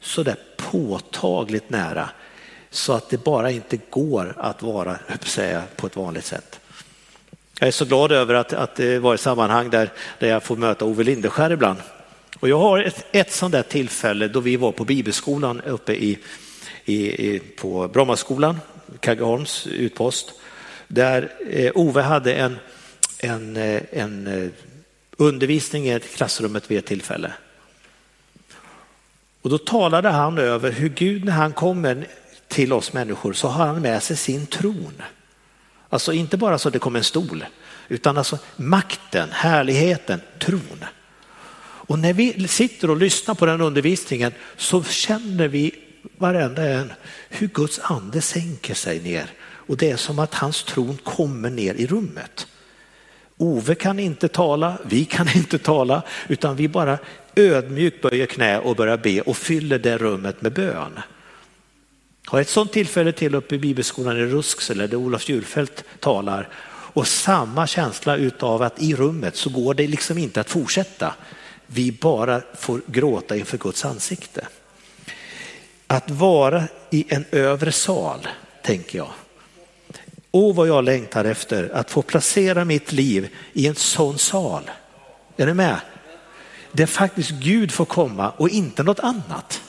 Så 0.00 0.22
där 0.22 0.36
påtagligt 0.56 1.70
nära 1.70 2.10
så 2.70 2.92
att 2.92 3.10
det 3.10 3.24
bara 3.24 3.50
inte 3.50 3.78
går 3.90 4.34
att 4.36 4.62
vara 4.62 4.98
säga, 5.20 5.62
på 5.76 5.86
ett 5.86 5.96
vanligt 5.96 6.24
sätt. 6.24 6.60
Jag 7.60 7.68
är 7.68 7.72
så 7.72 7.84
glad 7.84 8.12
över 8.12 8.34
att, 8.34 8.52
att 8.52 8.76
det 8.76 8.98
var 8.98 9.14
ett 9.14 9.20
sammanhang 9.20 9.70
där, 9.70 9.92
där 10.18 10.28
jag 10.28 10.42
får 10.42 10.56
möta 10.56 10.84
Ove 10.84 11.04
Lindeskär 11.04 11.50
ibland 11.50 11.78
och 12.40 12.48
jag 12.48 12.58
har 12.58 12.78
ett, 12.78 13.06
ett 13.12 13.32
sånt 13.32 13.52
där 13.52 13.62
tillfälle 13.62 14.28
då 14.28 14.40
vi 14.40 14.56
var 14.56 14.72
på 14.72 14.84
bibelskolan 14.84 15.60
uppe 15.60 15.92
i, 15.92 16.18
i, 16.84 17.26
i 17.34 17.38
på 17.38 17.88
Brommaskolan, 17.88 18.60
Kaggeholms 19.00 19.66
utpost, 19.66 20.32
där 20.88 21.32
eh, 21.50 21.72
Ove 21.74 22.02
hade 22.02 22.34
en, 22.34 22.58
en, 23.18 23.56
eh, 23.56 23.82
en 23.90 24.26
eh, 24.26 24.50
undervisning 25.16 25.88
i 25.88 26.00
klassrummet 26.00 26.70
vid 26.70 26.78
ett 26.78 26.86
tillfälle. 26.86 27.32
Och 29.42 29.50
då 29.50 29.58
talade 29.58 30.08
han 30.08 30.38
över 30.38 30.70
hur 30.70 30.88
Gud 30.88 31.24
när 31.24 31.32
han 31.32 31.52
kommer 31.52 32.06
till 32.58 32.72
oss 32.72 32.92
människor 32.92 33.32
så 33.32 33.48
har 33.48 33.66
han 33.66 33.82
med 33.82 34.02
sig 34.02 34.16
sin 34.16 34.46
tron. 34.46 35.02
Alltså 35.88 36.12
inte 36.12 36.36
bara 36.36 36.58
så 36.58 36.70
det 36.70 36.78
kommer 36.78 36.98
en 36.98 37.04
stol, 37.04 37.44
utan 37.88 38.18
alltså 38.18 38.38
makten, 38.56 39.28
härligheten, 39.32 40.20
tron. 40.38 40.84
Och 41.60 41.98
när 41.98 42.12
vi 42.12 42.48
sitter 42.48 42.90
och 42.90 42.96
lyssnar 42.96 43.34
på 43.34 43.46
den 43.46 43.60
undervisningen 43.60 44.32
så 44.56 44.82
känner 44.82 45.48
vi 45.48 45.74
varenda 46.16 46.68
en 46.68 46.92
hur 47.28 47.46
Guds 47.46 47.80
ande 47.82 48.20
sänker 48.20 48.74
sig 48.74 49.00
ner. 49.00 49.30
Och 49.40 49.76
det 49.76 49.90
är 49.90 49.96
som 49.96 50.18
att 50.18 50.34
hans 50.34 50.64
tron 50.64 50.98
kommer 51.04 51.50
ner 51.50 51.74
i 51.74 51.86
rummet. 51.86 52.46
Ove 53.36 53.74
kan 53.74 53.98
inte 53.98 54.28
tala, 54.28 54.78
vi 54.84 55.04
kan 55.04 55.28
inte 55.36 55.58
tala, 55.58 56.02
utan 56.28 56.56
vi 56.56 56.68
bara 56.68 56.98
ödmjukt 57.36 58.02
böjer 58.02 58.26
knä 58.26 58.58
och 58.58 58.76
börjar 58.76 58.96
be 58.96 59.20
och 59.20 59.36
fyller 59.36 59.78
det 59.78 59.98
rummet 59.98 60.42
med 60.42 60.52
bön. 60.52 61.00
Har 62.28 62.40
ett 62.40 62.48
sådant 62.48 62.72
tillfälle 62.72 63.12
till 63.12 63.34
uppe 63.34 63.54
i 63.54 63.58
bibelskolan 63.58 64.16
i 64.16 64.20
Rusksele 64.20 64.86
där 64.86 64.96
Olof 64.96 65.28
Julfelt 65.28 65.84
talar 66.00 66.48
och 66.92 67.06
samma 67.06 67.66
känsla 67.66 68.16
utav 68.16 68.62
att 68.62 68.82
i 68.82 68.94
rummet 68.94 69.36
så 69.36 69.50
går 69.50 69.74
det 69.74 69.86
liksom 69.86 70.18
inte 70.18 70.40
att 70.40 70.50
fortsätta 70.50 71.14
vi 71.66 71.92
bara 71.92 72.42
får 72.54 72.80
gråta 72.86 73.36
inför 73.36 73.58
Guds 73.58 73.84
ansikte. 73.84 74.46
Att 75.86 76.10
vara 76.10 76.64
i 76.90 77.04
en 77.08 77.24
övre 77.30 77.72
sal, 77.72 78.28
tänker 78.62 78.98
jag. 78.98 79.10
Åh 80.30 80.54
vad 80.54 80.68
jag 80.68 80.84
längtar 80.84 81.24
efter 81.24 81.70
att 81.74 81.90
få 81.90 82.02
placera 82.02 82.64
mitt 82.64 82.92
liv 82.92 83.28
i 83.52 83.66
en 83.66 83.74
sån 83.74 84.18
sal. 84.18 84.70
Är 85.36 85.46
ni 85.46 85.54
med? 85.54 85.80
Där 86.72 86.86
faktiskt 86.86 87.30
Gud 87.30 87.72
får 87.72 87.84
komma 87.84 88.30
och 88.30 88.48
inte 88.48 88.82
något 88.82 89.00
annat. 89.00 89.62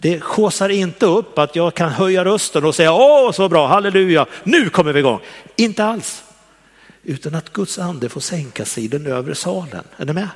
Det 0.00 0.20
skåsar 0.20 0.68
inte 0.68 1.06
upp 1.06 1.38
att 1.38 1.56
jag 1.56 1.74
kan 1.74 1.90
höja 1.90 2.24
rösten 2.24 2.64
och 2.64 2.74
säga 2.74 2.92
åh 2.92 3.32
så 3.32 3.48
bra, 3.48 3.66
halleluja, 3.66 4.26
nu 4.44 4.70
kommer 4.70 4.92
vi 4.92 4.98
igång. 5.00 5.20
Inte 5.56 5.84
alls. 5.84 6.22
Utan 7.02 7.34
att 7.34 7.52
Guds 7.52 7.78
ande 7.78 8.08
får 8.08 8.20
sänka 8.20 8.64
sig 8.64 8.84
i 8.84 8.88
den 8.88 9.06
övre 9.06 9.34
salen. 9.34 9.84
Är 9.96 10.06
ni 10.06 10.12
med? 10.12 10.28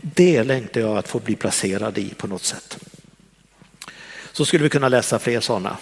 Det 0.00 0.44
längtar 0.44 0.80
jag 0.80 0.96
att 0.96 1.08
få 1.08 1.18
bli 1.18 1.36
placerad 1.36 1.98
i 1.98 2.14
på 2.14 2.26
något 2.26 2.44
sätt. 2.44 2.78
Så 4.32 4.44
skulle 4.44 4.62
vi 4.62 4.70
kunna 4.70 4.88
läsa 4.88 5.18
fler 5.18 5.40
sådana. 5.40 5.76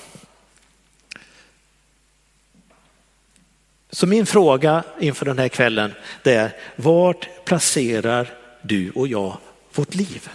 Så 3.90 4.06
min 4.06 4.26
fråga 4.26 4.84
inför 5.00 5.26
den 5.26 5.38
här 5.38 5.48
kvällen 5.48 5.94
det 6.22 6.34
är, 6.34 6.56
vart 6.76 7.44
placerar 7.44 8.34
du 8.62 8.90
och 8.90 9.08
jag 9.08 9.36
vårt 9.74 9.94
liv? 9.94 10.28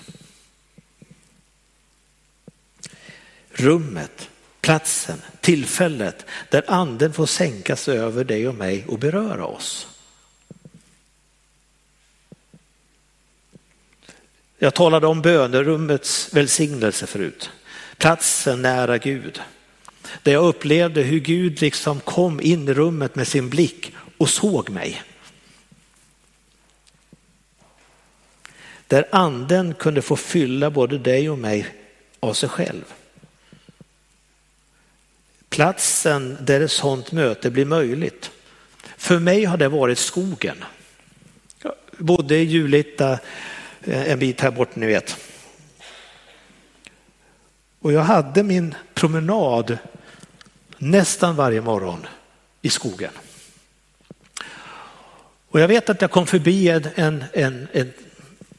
Rummet, 3.57 4.29
platsen, 4.61 5.21
tillfället 5.41 6.25
där 6.49 6.63
anden 6.67 7.13
får 7.13 7.25
sänkas 7.25 7.87
över 7.87 8.23
dig 8.23 8.47
och 8.47 8.55
mig 8.55 8.85
och 8.87 8.99
beröra 8.99 9.45
oss. 9.45 9.87
Jag 14.57 14.73
talade 14.73 15.07
om 15.07 15.21
bönerummets 15.21 16.33
välsignelse 16.33 17.07
förut. 17.07 17.49
Platsen 17.97 18.61
nära 18.61 18.97
Gud. 18.97 19.41
Där 20.23 20.31
jag 20.31 20.45
upplevde 20.45 21.01
hur 21.01 21.19
Gud 21.19 21.61
liksom 21.61 21.99
kom 21.99 22.41
in 22.41 22.67
i 22.69 22.73
rummet 22.73 23.15
med 23.15 23.27
sin 23.27 23.49
blick 23.49 23.93
och 24.17 24.29
såg 24.29 24.69
mig. 24.69 25.03
Där 28.87 29.07
anden 29.11 29.73
kunde 29.73 30.01
få 30.01 30.15
fylla 30.15 30.69
både 30.69 30.97
dig 30.97 31.29
och 31.29 31.37
mig 31.37 31.67
av 32.19 32.33
sig 32.33 32.49
själv. 32.49 32.83
Platsen 35.55 36.37
där 36.41 36.61
ett 36.61 36.71
sådant 36.71 37.11
möte 37.11 37.49
blir 37.49 37.65
möjligt. 37.65 38.31
För 38.97 39.19
mig 39.19 39.45
har 39.45 39.57
det 39.57 39.67
varit 39.67 39.97
skogen. 39.97 40.63
Jag 41.63 41.73
bodde 41.97 42.35
i 42.35 42.43
Julita 42.43 43.19
eh, 43.83 44.11
en 44.11 44.19
bit 44.19 44.41
här 44.41 44.51
bort 44.51 44.75
ni 44.75 44.85
vet. 44.85 45.17
Och 47.79 47.93
jag 47.93 48.01
hade 48.01 48.43
min 48.43 48.75
promenad 48.93 49.77
nästan 50.77 51.35
varje 51.35 51.61
morgon 51.61 52.07
i 52.61 52.69
skogen. 52.69 53.11
Och 55.49 55.59
jag 55.59 55.67
vet 55.67 55.89
att 55.89 56.01
jag 56.01 56.11
kom 56.11 56.27
förbi 56.27 56.69
en, 56.69 56.87
en, 56.95 57.23
en, 57.33 57.67
en 57.73 57.93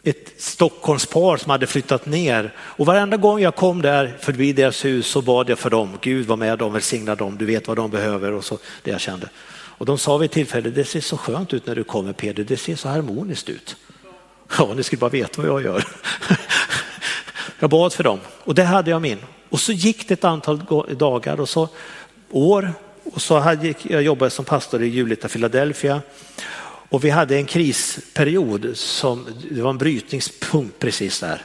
ett 0.07 0.33
Stockholmspar 0.37 1.37
som 1.37 1.51
hade 1.51 1.66
flyttat 1.66 2.07
ner 2.07 2.53
och 2.59 2.87
varenda 2.87 3.16
gång 3.16 3.40
jag 3.40 3.55
kom 3.55 3.83
där 3.83 4.16
förbi 4.21 4.53
deras 4.53 4.85
hus 4.85 5.07
så 5.07 5.23
bad 5.23 5.49
jag 5.49 5.59
för 5.59 5.71
dem. 5.71 5.99
Gud 6.01 6.27
var 6.27 6.37
med 6.37 6.59
dem, 6.59 6.73
välsigna 6.73 7.14
dem, 7.14 7.37
du 7.38 7.45
vet 7.45 7.69
vad 7.69 7.77
de 7.77 7.90
behöver 7.90 8.33
och 8.33 8.45
så 8.45 8.59
det 8.83 8.90
jag 8.90 9.01
kände. 9.01 9.29
Och 9.49 9.87
de 9.87 9.99
sa 9.99 10.16
vid 10.16 10.27
ett 10.27 10.33
tillfälle, 10.33 10.71
det 10.71 10.85
ser 10.85 11.01
så 11.01 11.16
skönt 11.16 11.55
ut 11.55 11.66
när 11.66 11.75
du 11.75 11.85
kommer 11.85 12.12
Peder, 12.12 12.45
det 12.45 12.57
ser 12.57 12.77
så 12.77 12.88
harmoniskt 12.88 13.49
ut. 13.49 13.77
Ja, 14.59 14.75
ni 14.77 14.83
skulle 14.83 15.01
bara 15.01 15.11
veta 15.11 15.42
vad 15.42 15.51
jag 15.51 15.62
gör. 15.62 15.85
Jag 17.59 17.71
bad 17.71 17.92
för 17.92 18.05
dem 18.05 18.21
och 18.45 18.55
det 18.55 18.64
hade 18.64 18.90
jag 18.90 19.03
min. 19.03 19.19
Och 19.49 19.61
så 19.61 19.73
gick 19.73 20.09
det 20.09 20.14
ett 20.14 20.25
antal 20.25 20.61
dagar 20.90 21.40
och 21.40 21.49
så 21.49 21.69
år 22.31 22.73
och 23.05 23.23
så 23.23 23.38
hade 23.38 23.75
jag 23.83 24.03
jobbat 24.03 24.33
som 24.33 24.45
pastor 24.45 24.83
i 24.83 24.87
Julita, 24.87 25.29
Philadelphia 25.29 26.03
och 26.88 27.05
vi 27.05 27.11
hade 27.11 27.37
en 27.37 27.46
krisperiod 27.46 28.77
som 28.77 29.27
det 29.51 29.62
var 29.62 29.70
en 29.70 29.79
brytningspunkt 29.79 30.79
precis 30.79 31.20
där. 31.20 31.42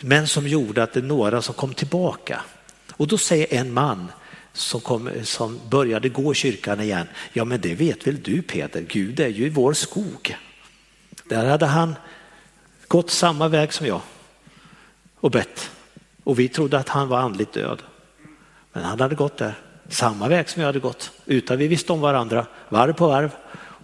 Men 0.00 0.26
som 0.26 0.48
gjorde 0.48 0.82
att 0.82 0.92
det 0.92 1.00
är 1.00 1.04
några 1.04 1.42
som 1.42 1.54
kom 1.54 1.74
tillbaka. 1.74 2.40
Och 2.92 3.06
då 3.06 3.18
säger 3.18 3.54
en 3.54 3.72
man 3.72 4.12
som, 4.52 4.80
kom, 4.80 5.10
som 5.22 5.60
började 5.70 6.08
gå 6.08 6.32
i 6.32 6.34
kyrkan 6.34 6.80
igen, 6.80 7.06
ja 7.32 7.44
men 7.44 7.60
det 7.60 7.74
vet 7.74 8.06
väl 8.06 8.22
du 8.22 8.42
Peter, 8.42 8.80
Gud 8.80 9.20
är 9.20 9.28
ju 9.28 9.46
i 9.46 9.48
vår 9.48 9.72
skog. 9.72 10.36
Där 11.24 11.46
hade 11.46 11.66
han 11.66 11.94
gått 12.88 13.10
samma 13.10 13.48
väg 13.48 13.72
som 13.72 13.86
jag 13.86 14.00
och 15.20 15.30
bett. 15.30 15.70
Och 16.24 16.38
vi 16.38 16.48
trodde 16.48 16.78
att 16.78 16.88
han 16.88 17.08
var 17.08 17.18
andligt 17.18 17.52
död. 17.52 17.82
Men 18.72 18.84
han 18.84 19.00
hade 19.00 19.14
gått 19.14 19.36
där, 19.36 19.54
samma 19.88 20.28
väg 20.28 20.48
som 20.48 20.62
jag 20.62 20.68
hade 20.68 20.78
gått, 20.78 21.10
utan 21.26 21.58
vi 21.58 21.68
visste 21.68 21.92
om 21.92 22.00
varandra, 22.00 22.46
varv 22.68 22.92
på 22.92 23.08
varv 23.08 23.30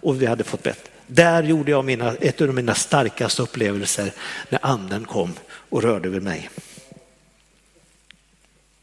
och 0.03 0.21
vi 0.21 0.25
hade 0.25 0.43
fått 0.43 0.63
bett. 0.63 0.89
Där 1.07 1.43
gjorde 1.43 1.71
jag 1.71 1.85
mina, 1.85 2.15
ett 2.15 2.41
av 2.41 2.53
mina 2.53 2.75
starkaste 2.75 3.41
upplevelser 3.41 4.11
när 4.49 4.59
anden 4.65 5.05
kom 5.05 5.33
och 5.45 5.83
rörde 5.83 6.09
vid 6.09 6.23
mig. 6.23 6.49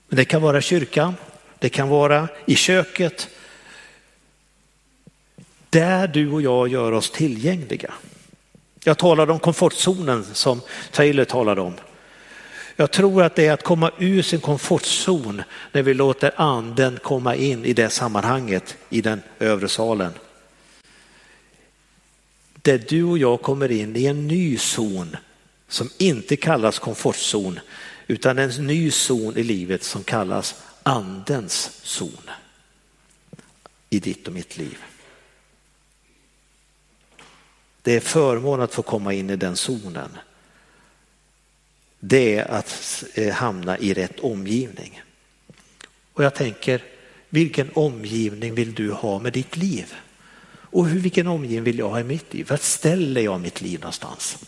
Det 0.09 0.25
kan 0.25 0.43
vara 0.43 0.61
kyrkan, 0.61 1.15
det 1.59 1.69
kan 1.69 1.89
vara 1.89 2.29
i 2.47 2.55
köket. 2.55 3.29
Där 5.71 6.09
du 6.09 6.31
och 6.31 6.43
jag 6.43 6.69
gör 6.69 6.93
oss 6.93 7.11
tillgängliga. 7.11 7.95
Jag 8.85 8.99
talade 8.99 9.33
om 9.33 9.39
komfortzonen 9.39 10.25
som 10.33 10.61
Taylor 10.93 11.25
talade 11.25 11.61
om. 11.61 11.75
Jag 12.77 12.91
tror 12.91 13.23
att 13.23 13.35
det 13.35 13.47
är 13.47 13.53
att 13.53 13.63
komma 13.63 13.91
ur 13.99 14.23
sin 14.23 14.41
komfortzon 14.41 15.43
när 15.73 15.83
vi 15.83 15.95
låter 15.95 16.33
anden 16.37 16.99
komma 17.03 17.35
in 17.35 17.65
i 17.65 17.73
det 17.73 17.91
sammanhanget 17.91 18.77
i 18.89 19.01
den 19.01 19.23
övre 19.39 19.69
salen. 19.69 20.13
Där 22.63 22.79
du 22.89 23.05
och 23.05 23.19
jag 23.19 23.43
kommer 23.43 23.71
in 23.71 23.97
i 23.97 24.07
en 24.07 24.29
ny 24.29 24.59
zon 24.59 25.17
som 25.69 25.91
inte 25.99 26.37
kallas 26.37 26.79
komfortzon 26.79 27.61
utan 28.07 28.39
en 28.39 28.67
ny 28.67 28.91
zon 28.91 29.37
i 29.37 29.43
livet 29.43 29.85
som 29.85 30.05
kallas 30.05 30.63
andens 30.83 31.71
zon 31.83 32.31
i 33.91 34.01
ditt 34.01 34.27
och 34.27 34.35
mitt 34.35 34.57
liv. 34.59 34.79
Det 37.83 37.97
är 37.97 38.01
förmån 38.01 38.61
att 38.61 38.75
få 38.75 38.83
komma 38.83 39.13
in 39.13 39.31
i 39.31 39.37
den 39.37 39.57
zonen. 39.57 40.19
Det 42.01 42.37
är 42.37 42.51
att 42.51 43.05
eh, 43.15 43.35
hamna 43.35 43.79
i 43.79 43.95
rätt 43.95 44.21
omgivning. 44.21 45.03
Och 46.13 46.25
jag 46.25 46.35
tänker, 46.35 46.83
vilken 47.29 47.71
omgivning 47.75 48.55
vill 48.55 48.75
du 48.75 48.93
ha 48.93 49.19
med 49.19 49.33
ditt 49.33 49.57
liv? 49.57 49.95
Och 50.73 50.87
hur, 50.89 51.01
vilken 51.01 51.27
omgivning 51.27 51.63
vill 51.63 51.79
jag 51.79 51.89
ha 51.89 52.01
i 52.01 52.05
mitt 52.05 52.35
liv? 52.35 52.47
Vart 52.49 52.63
ställer 52.63 53.21
jag 53.21 53.41
mitt 53.41 53.61
liv 53.61 53.81
någonstans? 53.81 54.39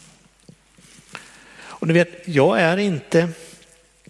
Och 1.55 1.87
ni 1.87 1.93
vet, 1.95 2.29
jag 2.29 2.61
är 2.61 2.77
inte 2.77 3.29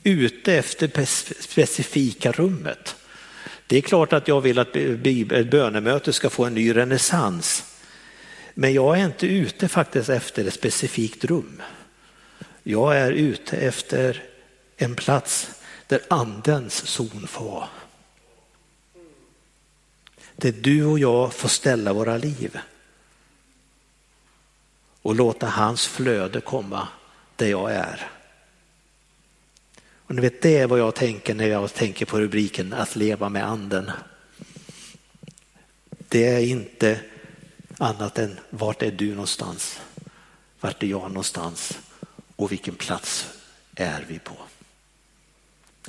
ute 0.03 0.55
efter 0.55 1.05
specifika 1.42 2.33
rummet. 2.33 2.96
Det 3.66 3.77
är 3.77 3.81
klart 3.81 4.12
att 4.12 4.29
jag 4.29 4.40
vill 4.40 4.59
att 4.59 4.72
bönemötet 5.51 6.14
ska 6.14 6.31
få 6.31 6.44
en 6.44 6.55
ny 6.55 6.77
renässans. 6.77 7.64
Men 8.55 8.72
jag 8.72 8.98
är 8.98 9.05
inte 9.05 9.27
ute 9.27 9.68
faktiskt 9.68 10.09
efter 10.09 10.44
ett 10.44 10.55
specifikt 10.55 11.25
rum. 11.25 11.62
Jag 12.62 12.96
är 12.96 13.12
ute 13.12 13.57
efter 13.57 14.22
en 14.77 14.94
plats 14.94 15.51
där 15.87 16.01
andens 16.11 16.87
zon 16.87 17.27
får 17.27 17.44
vara. 17.44 17.68
Där 20.42 20.52
du 20.52 20.85
och 20.85 20.98
jag 20.98 21.33
får 21.33 21.48
ställa 21.48 21.92
våra 21.92 22.16
liv. 22.16 22.59
Och 25.02 25.14
låta 25.14 25.46
hans 25.46 25.87
flöde 25.87 26.40
komma 26.40 26.88
där 27.37 27.46
jag 27.46 27.72
är. 27.72 28.11
Och 29.81 30.14
ni 30.14 30.20
vet, 30.20 30.42
det 30.42 30.59
är 30.59 30.66
vad 30.66 30.78
jag 30.78 30.94
tänker 30.94 31.35
när 31.35 31.46
jag 31.46 31.74
tänker 31.74 32.07
på 32.07 32.20
rubriken 32.20 32.72
att 32.72 32.96
leva 32.96 33.28
med 33.28 33.48
anden. 33.48 33.90
Det 36.09 36.26
är 36.26 36.40
inte 36.40 37.00
annat 37.78 38.18
än 38.18 38.38
vart 38.50 38.83
är 38.83 38.90
du 38.90 39.11
någonstans? 39.11 39.81
Vart 40.61 40.83
är 40.83 40.87
jag 40.87 41.09
någonstans? 41.09 41.78
Och 42.37 42.52
vilken 42.52 42.74
plats 42.74 43.31
är 43.74 44.05
vi 44.09 44.18
på? 44.18 44.37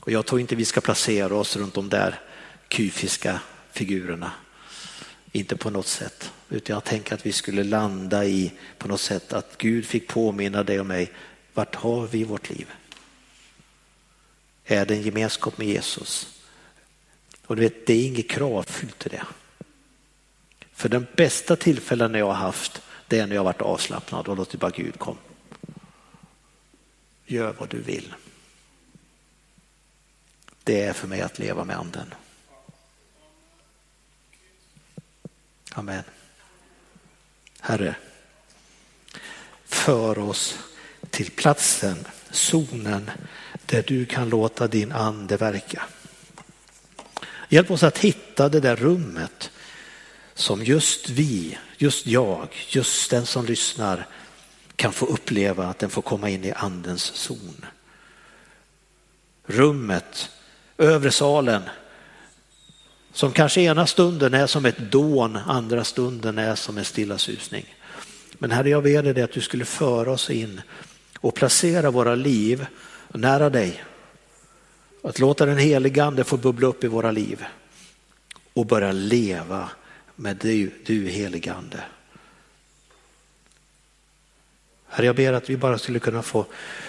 Och 0.01 0.11
jag 0.11 0.25
tror 0.25 0.41
inte 0.41 0.55
vi 0.55 0.65
ska 0.65 0.81
placera 0.81 1.35
oss 1.35 1.55
runt 1.55 1.73
de 1.73 1.89
där 1.89 2.19
kufiska 2.67 3.39
figurerna. 3.71 4.31
Inte 5.35 5.57
på 5.57 5.69
något 5.69 5.87
sätt. 5.87 6.31
Utan 6.49 6.73
jag 6.73 6.83
tänker 6.83 7.15
att 7.15 7.25
vi 7.25 7.31
skulle 7.31 7.63
landa 7.63 8.25
i 8.25 8.53
på 8.77 8.87
något 8.87 9.01
sätt 9.01 9.33
att 9.33 9.57
Gud 9.57 9.85
fick 9.85 10.07
påminna 10.07 10.63
dig 10.63 10.79
och 10.79 10.85
mig. 10.85 11.11
Vart 11.53 11.75
har 11.75 12.07
vi 12.07 12.23
vårt 12.23 12.49
liv? 12.49 12.71
Är 14.65 14.85
det 14.85 14.95
en 14.95 15.01
gemenskap 15.01 15.57
med 15.57 15.67
Jesus? 15.67 16.41
Och 17.45 17.55
du 17.55 17.61
vet, 17.61 17.85
det 17.85 17.93
är 17.93 18.07
inget 18.07 18.29
kravfyllt 18.29 19.05
i 19.05 19.09
det. 19.09 19.23
För 20.73 20.89
den 20.89 21.07
bästa 21.15 21.55
tillfällen 21.55 22.13
jag 22.13 22.25
har 22.25 22.33
haft, 22.33 22.81
det 23.07 23.19
är 23.19 23.27
när 23.27 23.35
jag 23.35 23.43
varit 23.43 23.61
avslappnad 23.61 24.27
och 24.27 24.37
låtit 24.37 24.59
bara 24.59 24.71
Gud 24.71 24.99
komma. 24.99 25.17
Gör 27.25 27.55
vad 27.59 27.69
du 27.69 27.81
vill. 27.81 28.13
Det 30.63 30.81
är 30.81 30.93
för 30.93 31.07
mig 31.07 31.21
att 31.21 31.39
leva 31.39 31.63
med 31.63 31.77
anden. 31.77 32.13
Amen. 35.73 36.03
Herre, 37.59 37.95
för 39.65 40.19
oss 40.19 40.59
till 41.09 41.31
platsen, 41.31 42.07
zonen 42.31 43.11
där 43.65 43.83
du 43.87 44.05
kan 44.05 44.29
låta 44.29 44.67
din 44.67 44.91
ande 44.91 45.37
verka. 45.37 45.83
Hjälp 47.49 47.71
oss 47.71 47.83
att 47.83 47.97
hitta 47.97 48.49
det 48.49 48.59
där 48.59 48.75
rummet 48.75 49.51
som 50.33 50.63
just 50.63 51.09
vi, 51.09 51.57
just 51.77 52.07
jag, 52.07 52.47
just 52.69 53.09
den 53.11 53.25
som 53.25 53.45
lyssnar 53.45 54.07
kan 54.75 54.93
få 54.93 55.05
uppleva 55.05 55.67
att 55.67 55.79
den 55.79 55.89
får 55.89 56.01
komma 56.01 56.29
in 56.29 56.43
i 56.43 56.51
andens 56.51 57.03
zon. 57.03 57.65
Rummet, 59.45 60.29
övre 60.77 61.11
salen, 61.11 61.63
som 63.13 63.31
kanske 63.31 63.61
ena 63.61 63.87
stunden 63.87 64.33
är 64.33 64.47
som 64.47 64.65
ett 64.65 64.91
dån, 64.91 65.35
andra 65.35 65.83
stunden 65.83 66.37
är 66.37 66.55
som 66.55 66.77
en 66.77 66.85
stilla 66.85 67.17
susning. 67.17 67.75
Men 68.37 68.51
Herre, 68.51 68.69
jag 68.69 68.83
ber 68.83 69.03
dig 69.03 69.23
att 69.23 69.31
du 69.31 69.41
skulle 69.41 69.65
föra 69.65 70.11
oss 70.11 70.29
in 70.29 70.61
och 71.19 71.35
placera 71.35 71.91
våra 71.91 72.15
liv 72.15 72.65
nära 73.13 73.49
dig. 73.49 73.83
Att 75.03 75.19
låta 75.19 75.45
den 75.45 75.57
helige 75.57 76.03
ande 76.03 76.23
få 76.23 76.37
bubbla 76.37 76.67
upp 76.67 76.83
i 76.83 76.87
våra 76.87 77.11
liv 77.11 77.45
och 78.53 78.65
börja 78.65 78.91
leva 78.91 79.69
med 80.15 80.37
du, 80.37 80.71
du 80.85 81.07
helige 81.07 81.53
ande. 81.53 81.83
Herre, 84.93 85.05
jag 85.05 85.15
ber 85.15 85.33
att 85.33 85.49
vi 85.49 85.57
bara 85.57 85.77
skulle 85.77 85.99
kunna 85.99 86.21
få, 86.21 86.45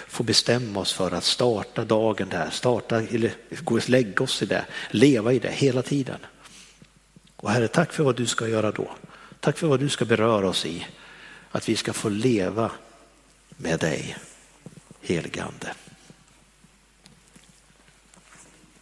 få 0.07 0.23
bestämma 0.23 0.79
oss 0.79 0.93
för 0.93 1.11
att 1.11 1.23
starta 1.23 1.85
dagen 1.85 2.29
där, 2.29 2.49
starta, 2.49 3.01
eller 3.01 3.33
gå 3.49 3.75
och 3.75 3.89
lägga 3.89 4.23
oss 4.23 4.41
i 4.41 4.45
det, 4.45 4.65
leva 4.89 5.33
i 5.33 5.39
det 5.39 5.51
hela 5.51 5.81
tiden. 5.81 6.19
Och 7.35 7.51
Herre, 7.51 7.67
tack 7.67 7.93
för 7.93 8.03
vad 8.03 8.15
du 8.15 8.25
ska 8.25 8.47
göra 8.47 8.71
då. 8.71 8.91
Tack 9.39 9.57
för 9.57 9.67
vad 9.67 9.79
du 9.79 9.89
ska 9.89 10.05
beröra 10.05 10.49
oss 10.49 10.65
i. 10.65 10.87
Att 11.51 11.69
vi 11.69 11.75
ska 11.75 11.93
få 11.93 12.09
leva 12.09 12.71
med 13.49 13.79
dig, 13.79 14.17
helige 15.01 15.43
Ande. 15.43 15.73